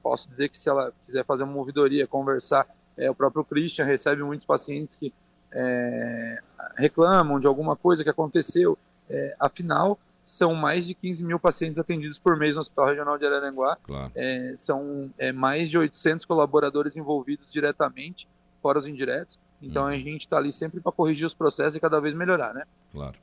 posso 0.02 0.28
dizer 0.28 0.48
que 0.48 0.56
se 0.56 0.68
ela 0.68 0.92
quiser 1.04 1.24
fazer 1.24 1.42
uma 1.42 1.56
ouvidoria, 1.56 2.06
conversar, 2.06 2.66
é, 2.96 3.10
o 3.10 3.14
próprio 3.14 3.44
Christian 3.44 3.84
recebe 3.84 4.22
muitos 4.22 4.46
pacientes 4.46 4.96
que 4.96 5.12
é, 5.52 6.40
reclamam 6.76 7.38
de 7.38 7.46
alguma 7.46 7.76
coisa 7.76 8.02
que 8.02 8.10
aconteceu. 8.10 8.78
É, 9.08 9.36
afinal, 9.38 9.98
são 10.24 10.54
mais 10.54 10.86
de 10.86 10.94
15 10.94 11.24
mil 11.24 11.38
pacientes 11.38 11.78
atendidos 11.78 12.18
por 12.18 12.36
mês 12.36 12.56
no 12.56 12.60
Hospital 12.60 12.86
Regional 12.86 13.18
de 13.18 13.26
Araranguá. 13.26 13.76
Claro. 13.82 14.12
É, 14.14 14.54
são 14.56 15.10
mais 15.34 15.70
de 15.70 15.78
800 15.78 16.24
colaboradores 16.24 16.96
envolvidos 16.96 17.52
diretamente, 17.52 18.28
fora 18.60 18.78
os 18.78 18.86
indiretos. 18.86 19.38
Então, 19.62 19.84
uhum. 19.84 19.88
a 19.88 19.98
gente 19.98 20.22
está 20.22 20.36
ali 20.36 20.52
sempre 20.52 20.80
para 20.80 20.92
corrigir 20.92 21.26
os 21.26 21.34
processos 21.34 21.76
e 21.76 21.80
cada 21.80 22.00
vez 22.00 22.14
melhorar, 22.14 22.52
né? 22.52 22.64
Claro. 22.92 23.16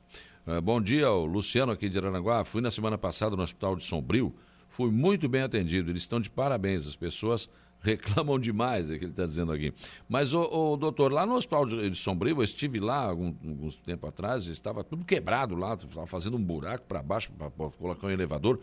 Uh, 0.46 0.60
bom 0.60 0.80
dia, 0.80 1.08
Luciano 1.10 1.72
aqui 1.72 1.88
de 1.88 1.98
Aranaguá. 1.98 2.44
Fui 2.44 2.60
na 2.60 2.70
semana 2.70 2.98
passada 2.98 3.36
no 3.36 3.42
Hospital 3.42 3.76
de 3.76 3.84
Sombrio. 3.84 4.34
Fui 4.68 4.90
muito 4.90 5.28
bem 5.28 5.42
atendido. 5.42 5.90
Eles 5.90 6.02
estão 6.02 6.20
de 6.20 6.28
parabéns. 6.28 6.86
As 6.86 6.96
pessoas 6.96 7.48
reclamam 7.84 8.38
demais, 8.38 8.90
é 8.90 8.94
o 8.94 8.98
que 8.98 9.04
ele 9.04 9.12
está 9.12 9.26
dizendo 9.26 9.52
aqui. 9.52 9.72
Mas, 10.08 10.32
o, 10.32 10.40
o, 10.40 10.76
doutor, 10.76 11.12
lá 11.12 11.26
no 11.26 11.34
Hospital 11.34 11.66
de 11.66 11.94
Sombrio, 11.94 12.38
eu 12.38 12.42
estive 12.42 12.80
lá 12.80 12.96
algum, 12.96 13.26
alguns 13.26 13.76
tempo 13.76 14.06
atrás, 14.06 14.46
estava 14.46 14.82
tudo 14.82 15.04
quebrado 15.04 15.54
lá, 15.54 15.74
estava 15.74 16.06
fazendo 16.06 16.36
um 16.36 16.42
buraco 16.42 16.84
para 16.86 17.02
baixo 17.02 17.30
para 17.32 17.50
colocar 17.50 18.06
um 18.06 18.10
elevador. 18.10 18.58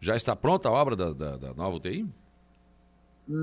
Já 0.00 0.16
está 0.16 0.34
pronta 0.34 0.68
a 0.68 0.72
obra 0.72 0.96
da, 0.96 1.12
da, 1.12 1.36
da 1.36 1.54
nova 1.54 1.76
UTI? 1.76 2.06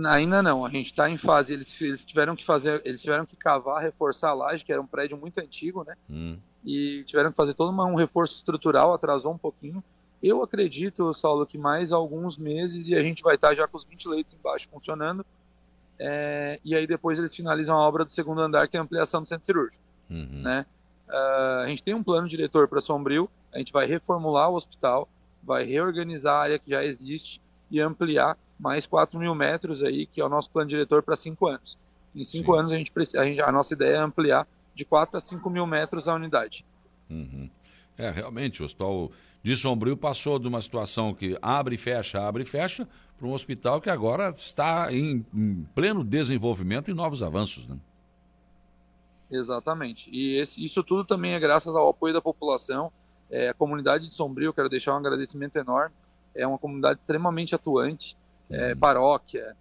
Ainda 0.09 0.43
não, 0.43 0.63
a 0.63 0.69
gente 0.69 0.87
está 0.87 1.09
em 1.09 1.17
fase. 1.17 1.53
Eles, 1.53 1.81
eles, 1.81 2.05
tiveram 2.05 2.35
que 2.35 2.45
fazer, 2.45 2.81
eles 2.85 3.01
tiveram 3.01 3.25
que 3.25 3.35
cavar, 3.35 3.81
reforçar 3.81 4.29
a 4.29 4.33
laje, 4.33 4.63
que 4.63 4.71
era 4.71 4.81
um 4.81 4.85
prédio 4.85 5.17
muito 5.17 5.39
antigo, 5.39 5.83
né? 5.83 5.95
Hum. 6.09 6.37
e 6.63 7.03
tiveram 7.05 7.31
que 7.31 7.35
fazer 7.37 7.55
todo 7.55 7.71
uma, 7.71 7.85
um 7.85 7.95
reforço 7.95 8.35
estrutural, 8.35 8.93
atrasou 8.93 9.33
um 9.33 9.37
pouquinho. 9.37 9.83
Eu 10.21 10.43
acredito, 10.43 11.13
Saulo, 11.13 11.45
que 11.45 11.57
mais 11.57 11.91
alguns 11.91 12.37
meses 12.37 12.87
e 12.87 12.95
a 12.95 13.01
gente 13.01 13.23
vai 13.23 13.35
estar 13.35 13.55
já 13.55 13.67
com 13.67 13.77
os 13.77 13.83
20 13.83 14.07
leitos 14.07 14.33
embaixo 14.33 14.69
funcionando. 14.69 15.25
É, 15.97 16.59
e 16.63 16.75
aí 16.75 16.85
depois 16.85 17.17
eles 17.17 17.35
finalizam 17.35 17.75
a 17.75 17.87
obra 17.87 18.05
do 18.05 18.11
segundo 18.11 18.41
andar, 18.41 18.67
que 18.67 18.75
é 18.75 18.79
a 18.79 18.83
ampliação 18.83 19.21
do 19.23 19.29
centro 19.29 19.45
cirúrgico. 19.45 19.83
Uhum. 20.09 20.41
Né? 20.43 20.65
Uh, 21.07 21.61
a 21.63 21.67
gente 21.67 21.83
tem 21.83 21.93
um 21.93 22.03
plano 22.03 22.27
diretor 22.27 22.67
para 22.67 22.81
Sombrio, 22.81 23.29
a 23.53 23.57
gente 23.57 23.73
vai 23.73 23.85
reformular 23.85 24.49
o 24.49 24.55
hospital, 24.55 25.09
vai 25.43 25.63
reorganizar 25.63 26.35
a 26.35 26.41
área 26.41 26.59
que 26.59 26.69
já 26.69 26.83
existe 26.83 27.41
e 27.69 27.79
ampliar 27.79 28.37
mais 28.59 28.85
4 28.85 29.17
mil 29.19 29.33
metros 29.33 29.83
aí, 29.83 30.05
que 30.05 30.21
é 30.21 30.25
o 30.25 30.29
nosso 30.29 30.49
plano 30.51 30.69
diretor 30.69 31.01
para 31.01 31.15
cinco 31.15 31.47
anos. 31.47 31.77
Em 32.15 32.23
cinco 32.23 32.53
Sim. 32.53 32.59
anos 32.59 32.71
a 32.71 32.77
gente, 32.77 32.91
a 33.17 33.23
gente, 33.25 33.41
a 33.41 33.51
nossa 33.51 33.73
ideia 33.73 33.95
é 33.95 33.99
ampliar 33.99 34.47
de 34.75 34.85
4 34.85 35.17
a 35.17 35.19
5 35.19 35.49
mil 35.49 35.65
metros 35.65 36.07
a 36.07 36.15
unidade. 36.15 36.65
Uhum. 37.09 37.49
É, 37.97 38.09
realmente, 38.09 38.61
o 38.61 38.65
hospital 38.65 39.11
de 39.43 39.55
Sombrio 39.55 39.97
passou 39.97 40.37
de 40.37 40.47
uma 40.47 40.61
situação 40.61 41.13
que 41.13 41.37
abre 41.41 41.75
e 41.75 41.77
fecha, 41.77 42.21
abre 42.21 42.43
e 42.43 42.45
fecha, 42.45 42.87
para 43.17 43.27
um 43.27 43.33
hospital 43.33 43.81
que 43.81 43.89
agora 43.89 44.33
está 44.37 44.91
em, 44.93 45.25
em 45.33 45.67
pleno 45.75 46.03
desenvolvimento 46.03 46.89
e 46.91 46.93
novos 46.93 47.23
avanços, 47.23 47.67
né? 47.67 47.77
Exatamente. 49.31 50.09
E 50.11 50.35
esse, 50.37 50.63
isso 50.63 50.83
tudo 50.83 51.05
também 51.05 51.33
é 51.33 51.39
graças 51.39 51.73
ao 51.73 51.89
apoio 51.89 52.13
da 52.13 52.21
população. 52.21 52.91
É, 53.29 53.49
a 53.49 53.53
comunidade 53.53 54.05
de 54.05 54.13
Sombrio, 54.13 54.53
quero 54.53 54.67
deixar 54.67 54.93
um 54.93 54.97
agradecimento 54.97 55.55
enorme. 55.55 55.95
É 56.35 56.45
uma 56.45 56.57
comunidade 56.57 56.99
extremamente 56.99 57.55
atuante. 57.55 58.17
É, 58.49 58.75
paróquia, 58.75 59.55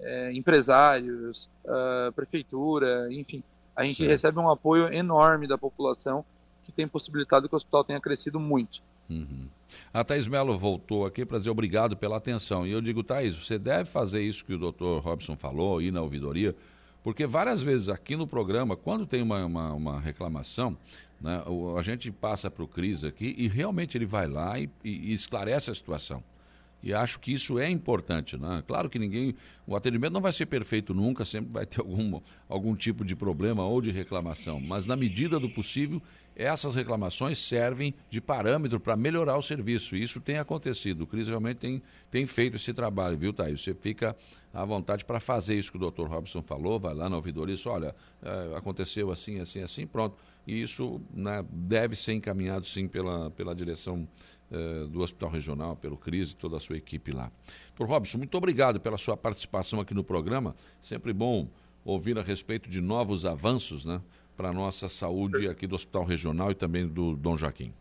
é, 0.00 0.32
empresários, 0.32 1.48
uh, 1.64 2.10
prefeitura, 2.12 3.12
enfim. 3.12 3.42
A 3.76 3.84
gente 3.84 4.02
recebe 4.04 4.38
um 4.38 4.50
apoio 4.50 4.92
enorme 4.92 5.46
da 5.46 5.58
população 5.58 6.24
que 6.64 6.72
tem 6.72 6.88
possibilitado 6.88 7.48
que 7.48 7.54
o 7.54 7.56
hospital 7.56 7.84
tenha 7.84 8.00
crescido 8.00 8.40
muito. 8.40 8.82
Uhum. 9.10 9.48
A 9.92 10.04
Thais 10.04 10.26
Mello 10.26 10.56
voltou 10.56 11.04
aqui 11.04 11.26
para 11.26 11.38
dizer 11.38 11.50
obrigado 11.50 11.96
pela 11.96 12.16
atenção. 12.16 12.66
E 12.66 12.70
eu 12.70 12.80
digo, 12.80 13.02
Thais, 13.02 13.34
você 13.34 13.58
deve 13.58 13.90
fazer 13.90 14.22
isso 14.22 14.44
que 14.44 14.54
o 14.54 14.58
doutor 14.58 15.02
Robson 15.02 15.36
falou, 15.36 15.82
ir 15.82 15.90
na 15.90 16.00
ouvidoria, 16.00 16.54
porque 17.02 17.26
várias 17.26 17.60
vezes 17.60 17.88
aqui 17.88 18.14
no 18.16 18.26
programa, 18.26 18.76
quando 18.76 19.06
tem 19.06 19.22
uma, 19.22 19.44
uma, 19.44 19.72
uma 19.72 20.00
reclamação, 20.00 20.76
né, 21.20 21.42
a 21.76 21.82
gente 21.82 22.10
passa 22.10 22.50
para 22.50 22.62
o 22.62 22.68
Cris 22.68 23.04
aqui 23.04 23.34
e 23.36 23.48
realmente 23.48 23.96
ele 23.96 24.06
vai 24.06 24.26
lá 24.26 24.58
e, 24.58 24.70
e, 24.84 25.10
e 25.10 25.14
esclarece 25.14 25.70
a 25.70 25.74
situação. 25.74 26.22
E 26.82 26.94
acho 26.94 27.20
que 27.20 27.32
isso 27.32 27.58
é 27.58 27.68
importante, 27.68 28.38
né? 28.38 28.62
Claro 28.66 28.88
que 28.88 28.98
ninguém, 28.98 29.34
o 29.66 29.76
atendimento 29.76 30.14
não 30.14 30.20
vai 30.20 30.32
ser 30.32 30.46
perfeito 30.46 30.94
nunca, 30.94 31.26
sempre 31.26 31.52
vai 31.52 31.66
ter 31.66 31.80
algum, 31.80 32.20
algum 32.48 32.74
tipo 32.74 33.04
de 33.04 33.14
problema 33.14 33.64
ou 33.66 33.82
de 33.82 33.90
reclamação, 33.90 34.58
mas 34.58 34.86
na 34.86 34.96
medida 34.96 35.38
do 35.38 35.50
possível, 35.50 36.00
essas 36.42 36.74
reclamações 36.74 37.38
servem 37.38 37.94
de 38.08 38.20
parâmetro 38.20 38.80
para 38.80 38.96
melhorar 38.96 39.36
o 39.36 39.42
serviço. 39.42 39.96
Isso 39.96 40.20
tem 40.20 40.38
acontecido. 40.38 41.02
O 41.02 41.06
Cris 41.06 41.28
realmente 41.28 41.58
tem, 41.58 41.82
tem 42.10 42.26
feito 42.26 42.56
esse 42.56 42.72
trabalho, 42.72 43.16
viu, 43.16 43.32
Thaís? 43.32 43.60
Você 43.62 43.74
fica 43.74 44.16
à 44.52 44.64
vontade 44.64 45.04
para 45.04 45.20
fazer 45.20 45.56
isso 45.56 45.70
que 45.70 45.76
o 45.76 45.80
doutor 45.80 46.08
Robson 46.08 46.42
falou, 46.42 46.78
vai 46.78 46.94
lá 46.94 47.08
na 47.08 47.16
ouvidoria 47.16 47.54
e 47.54 47.56
diz, 47.56 47.66
olha, 47.66 47.94
é, 48.22 48.56
aconteceu 48.56 49.10
assim, 49.10 49.40
assim, 49.40 49.62
assim, 49.62 49.86
pronto. 49.86 50.16
E 50.46 50.62
isso 50.62 51.00
né, 51.12 51.44
deve 51.50 51.94
ser 51.94 52.14
encaminhado, 52.14 52.66
sim, 52.66 52.88
pela, 52.88 53.30
pela 53.30 53.54
direção 53.54 54.08
eh, 54.52 54.86
do 54.88 55.00
Hospital 55.00 55.30
Regional, 55.30 55.76
pelo 55.76 55.96
CRIS 55.96 56.32
e 56.32 56.36
toda 56.36 56.56
a 56.56 56.60
sua 56.60 56.76
equipe 56.76 57.12
lá. 57.12 57.30
Doutor 57.76 57.94
Robson, 57.94 58.18
muito 58.18 58.36
obrigado 58.36 58.80
pela 58.80 58.98
sua 58.98 59.16
participação 59.16 59.78
aqui 59.78 59.94
no 59.94 60.02
programa. 60.02 60.56
Sempre 60.80 61.12
bom 61.12 61.46
ouvir 61.84 62.18
a 62.18 62.22
respeito 62.22 62.68
de 62.68 62.80
novos 62.80 63.24
avanços 63.24 63.84
né, 63.84 64.02
para 64.40 64.48
a 64.48 64.52
nossa 64.54 64.88
saúde 64.88 65.46
aqui 65.50 65.66
do 65.66 65.74
Hospital 65.74 66.02
Regional 66.02 66.50
e 66.50 66.54
também 66.54 66.88
do 66.88 67.14
Dom 67.14 67.36
Joaquim. 67.36 67.74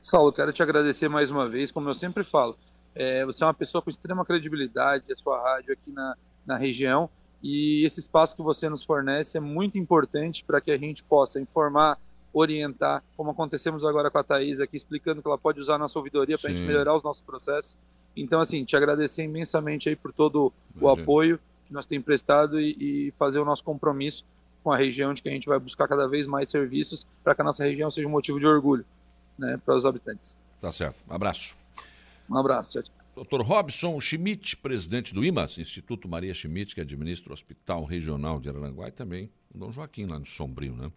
Saulo, 0.00 0.32
quero 0.32 0.52
te 0.52 0.62
agradecer 0.62 1.08
mais 1.08 1.32
uma 1.32 1.48
vez, 1.48 1.72
como 1.72 1.88
eu 1.88 1.94
sempre 1.94 2.22
falo. 2.22 2.56
É, 2.94 3.26
você 3.26 3.42
é 3.42 3.48
uma 3.48 3.52
pessoa 3.52 3.82
com 3.82 3.90
extrema 3.90 4.24
credibilidade, 4.24 5.12
a 5.12 5.16
sua 5.16 5.42
rádio 5.42 5.72
aqui 5.72 5.90
na, 5.90 6.16
na 6.46 6.56
região, 6.56 7.10
e 7.42 7.84
esse 7.84 7.98
espaço 7.98 8.36
que 8.36 8.42
você 8.42 8.68
nos 8.68 8.84
fornece 8.84 9.36
é 9.36 9.40
muito 9.40 9.76
importante 9.76 10.44
para 10.44 10.60
que 10.60 10.70
a 10.70 10.76
gente 10.76 11.02
possa 11.02 11.40
informar 11.40 11.98
orientar, 12.32 13.02
como 13.16 13.32
acontecemos 13.32 13.84
agora 13.84 14.12
com 14.12 14.18
a 14.18 14.22
Thaís 14.22 14.60
aqui, 14.60 14.76
explicando 14.76 15.22
que 15.22 15.26
ela 15.26 15.38
pode 15.38 15.58
usar 15.58 15.74
a 15.74 15.78
nossa 15.78 15.98
ouvidoria 15.98 16.38
para 16.38 16.50
a 16.50 16.54
gente 16.54 16.64
melhorar 16.64 16.94
os 16.94 17.02
nossos 17.02 17.22
processos. 17.22 17.76
Então, 18.16 18.40
assim, 18.40 18.64
te 18.64 18.76
agradecer 18.76 19.24
imensamente 19.24 19.88
aí 19.88 19.96
por 19.96 20.12
todo 20.12 20.52
o 20.80 20.88
apoio 20.88 21.40
que 21.66 21.72
nós 21.72 21.84
temos 21.84 22.04
prestado 22.04 22.60
e, 22.60 22.76
e, 23.08 23.10
fazer 23.18 23.40
o 23.40 23.44
nosso 23.44 23.64
compromisso 23.64 24.24
com 24.62 24.70
a 24.70 24.76
região 24.76 25.12
de 25.12 25.22
que 25.22 25.28
a 25.28 25.32
gente 25.32 25.46
vai 25.46 25.58
buscar 25.58 25.88
cada 25.88 26.06
vez 26.06 26.26
mais 26.26 26.48
serviços 26.48 27.06
para 27.22 27.34
que 27.34 27.40
a 27.40 27.44
nossa 27.44 27.64
região 27.64 27.90
seja 27.90 28.06
um 28.06 28.10
motivo 28.10 28.38
de 28.38 28.46
orgulho 28.46 28.84
né, 29.38 29.60
para 29.64 29.76
os 29.76 29.84
habitantes. 29.84 30.38
Tá 30.60 30.70
certo. 30.70 30.96
Um 31.08 31.14
abraço. 31.14 31.54
Um 32.28 32.36
abraço. 32.36 32.70
Tchau, 32.70 32.82
tchau. 32.82 33.02
Dr. 33.14 33.42
Robson 33.42 34.00
Schmidt, 34.00 34.56
presidente 34.56 35.12
do 35.12 35.22
IMAS, 35.22 35.58
Instituto 35.58 36.08
Maria 36.08 36.32
Schmidt, 36.32 36.74
que 36.74 36.80
administra 36.80 37.30
o 37.30 37.34
Hospital 37.34 37.84
Regional 37.84 38.40
de 38.40 38.48
Araranguá 38.48 38.88
e 38.88 38.92
também 38.92 39.30
o 39.54 39.58
Dom 39.58 39.70
Joaquim, 39.70 40.06
lá 40.06 40.18
no 40.18 40.24
Sombrio, 40.24 40.74
né? 40.74 40.90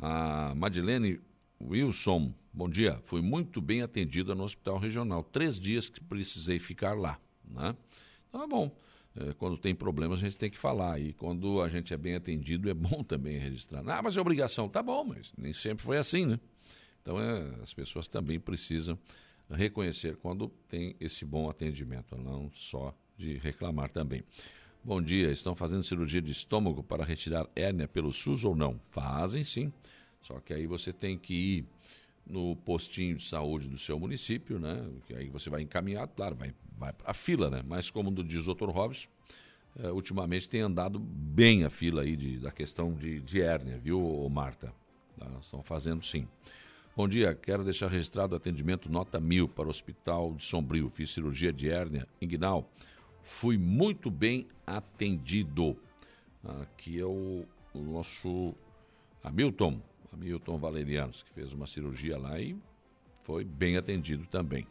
A 0.00 0.54
Madeleine 0.54 1.20
Wilson, 1.60 2.32
bom 2.52 2.68
dia. 2.68 3.00
Fui 3.02 3.20
muito 3.20 3.60
bem 3.60 3.82
atendida 3.82 4.36
no 4.36 4.44
hospital 4.44 4.78
regional. 4.78 5.24
Três 5.24 5.58
dias 5.58 5.88
que 5.88 6.00
precisei 6.00 6.60
ficar 6.60 6.96
lá. 6.96 7.18
Né? 7.44 7.74
Então 8.28 8.44
é 8.44 8.46
bom. 8.46 8.70
É, 9.20 9.32
quando 9.34 9.56
tem 9.56 9.74
problemas, 9.74 10.20
a 10.20 10.22
gente 10.22 10.36
tem 10.36 10.50
que 10.50 10.58
falar. 10.58 11.00
E 11.00 11.12
quando 11.12 11.60
a 11.60 11.68
gente 11.68 11.92
é 11.92 11.96
bem 11.96 12.14
atendido, 12.14 12.70
é 12.70 12.74
bom 12.74 13.02
também 13.04 13.38
registrar. 13.38 13.82
Ah, 13.88 14.02
mas 14.02 14.16
é 14.16 14.20
obrigação. 14.20 14.68
Tá 14.68 14.82
bom, 14.82 15.04
mas 15.04 15.32
nem 15.36 15.52
sempre 15.52 15.84
foi 15.84 15.98
assim, 15.98 16.26
né? 16.26 16.40
Então 17.02 17.20
é, 17.20 17.62
as 17.62 17.72
pessoas 17.74 18.06
também 18.06 18.38
precisam 18.38 18.98
reconhecer 19.50 20.16
quando 20.16 20.48
tem 20.68 20.94
esse 21.00 21.24
bom 21.24 21.48
atendimento, 21.48 22.16
não 22.16 22.50
só 22.54 22.94
de 23.16 23.38
reclamar 23.38 23.90
também. 23.90 24.22
Bom 24.84 25.02
dia, 25.02 25.30
estão 25.30 25.56
fazendo 25.56 25.82
cirurgia 25.82 26.20
de 26.20 26.30
estômago 26.30 26.82
para 26.82 27.04
retirar 27.04 27.48
hérnia 27.56 27.88
pelo 27.88 28.12
SUS 28.12 28.44
ou 28.44 28.54
não? 28.54 28.80
Fazem 28.90 29.42
sim. 29.42 29.72
Só 30.22 30.38
que 30.40 30.52
aí 30.52 30.66
você 30.66 30.92
tem 30.92 31.18
que 31.18 31.34
ir 31.34 31.66
no 32.28 32.54
postinho 32.56 33.16
de 33.16 33.28
saúde 33.28 33.68
do 33.68 33.78
seu 33.78 33.98
município, 33.98 34.58
né? 34.58 34.86
Que 35.06 35.14
aí 35.14 35.28
você 35.28 35.48
vai 35.48 35.62
encaminhado, 35.62 36.12
claro, 36.14 36.34
vai, 36.34 36.52
vai 36.76 36.92
para 36.92 37.10
a 37.10 37.14
fila, 37.14 37.50
né? 37.50 37.62
Mas 37.66 37.90
como 37.90 38.10
diz 38.22 38.46
o 38.46 38.54
Dr. 38.54 38.68
Robson, 38.68 39.08
é, 39.78 39.90
ultimamente 39.90 40.48
tem 40.48 40.60
andado 40.60 40.98
bem 40.98 41.64
a 41.64 41.70
fila 41.70 42.02
aí 42.02 42.16
de, 42.16 42.38
da 42.38 42.50
questão 42.50 42.94
de, 42.94 43.20
de 43.20 43.40
hérnia, 43.40 43.78
viu, 43.78 44.28
Marta? 44.30 44.72
Tá? 45.18 45.26
Estão 45.40 45.62
fazendo 45.62 46.04
sim. 46.04 46.28
Bom 46.96 47.08
dia, 47.08 47.34
quero 47.34 47.64
deixar 47.64 47.88
registrado 47.88 48.34
o 48.34 48.36
atendimento 48.36 48.90
nota 48.90 49.20
mil 49.20 49.48
para 49.48 49.66
o 49.66 49.70
Hospital 49.70 50.34
de 50.34 50.44
Sombrio. 50.44 50.90
Fiz 50.90 51.10
cirurgia 51.10 51.52
de 51.52 51.70
hérnia 51.70 52.06
inguinal 52.20 52.68
fui 53.28 53.58
muito 53.58 54.10
bem 54.10 54.48
atendido. 54.66 55.76
Aqui 56.62 56.98
é 56.98 57.04
o, 57.04 57.44
o 57.74 57.78
nosso 57.78 58.54
Hamilton, 59.22 59.80
Hamilton 60.12 60.58
Valerianos, 60.58 61.22
que 61.22 61.32
fez 61.32 61.52
uma 61.52 61.66
cirurgia 61.66 62.18
lá 62.18 62.40
e 62.40 62.56
foi 63.22 63.44
bem 63.44 63.76
atendido 63.76 64.26
também. 64.26 64.66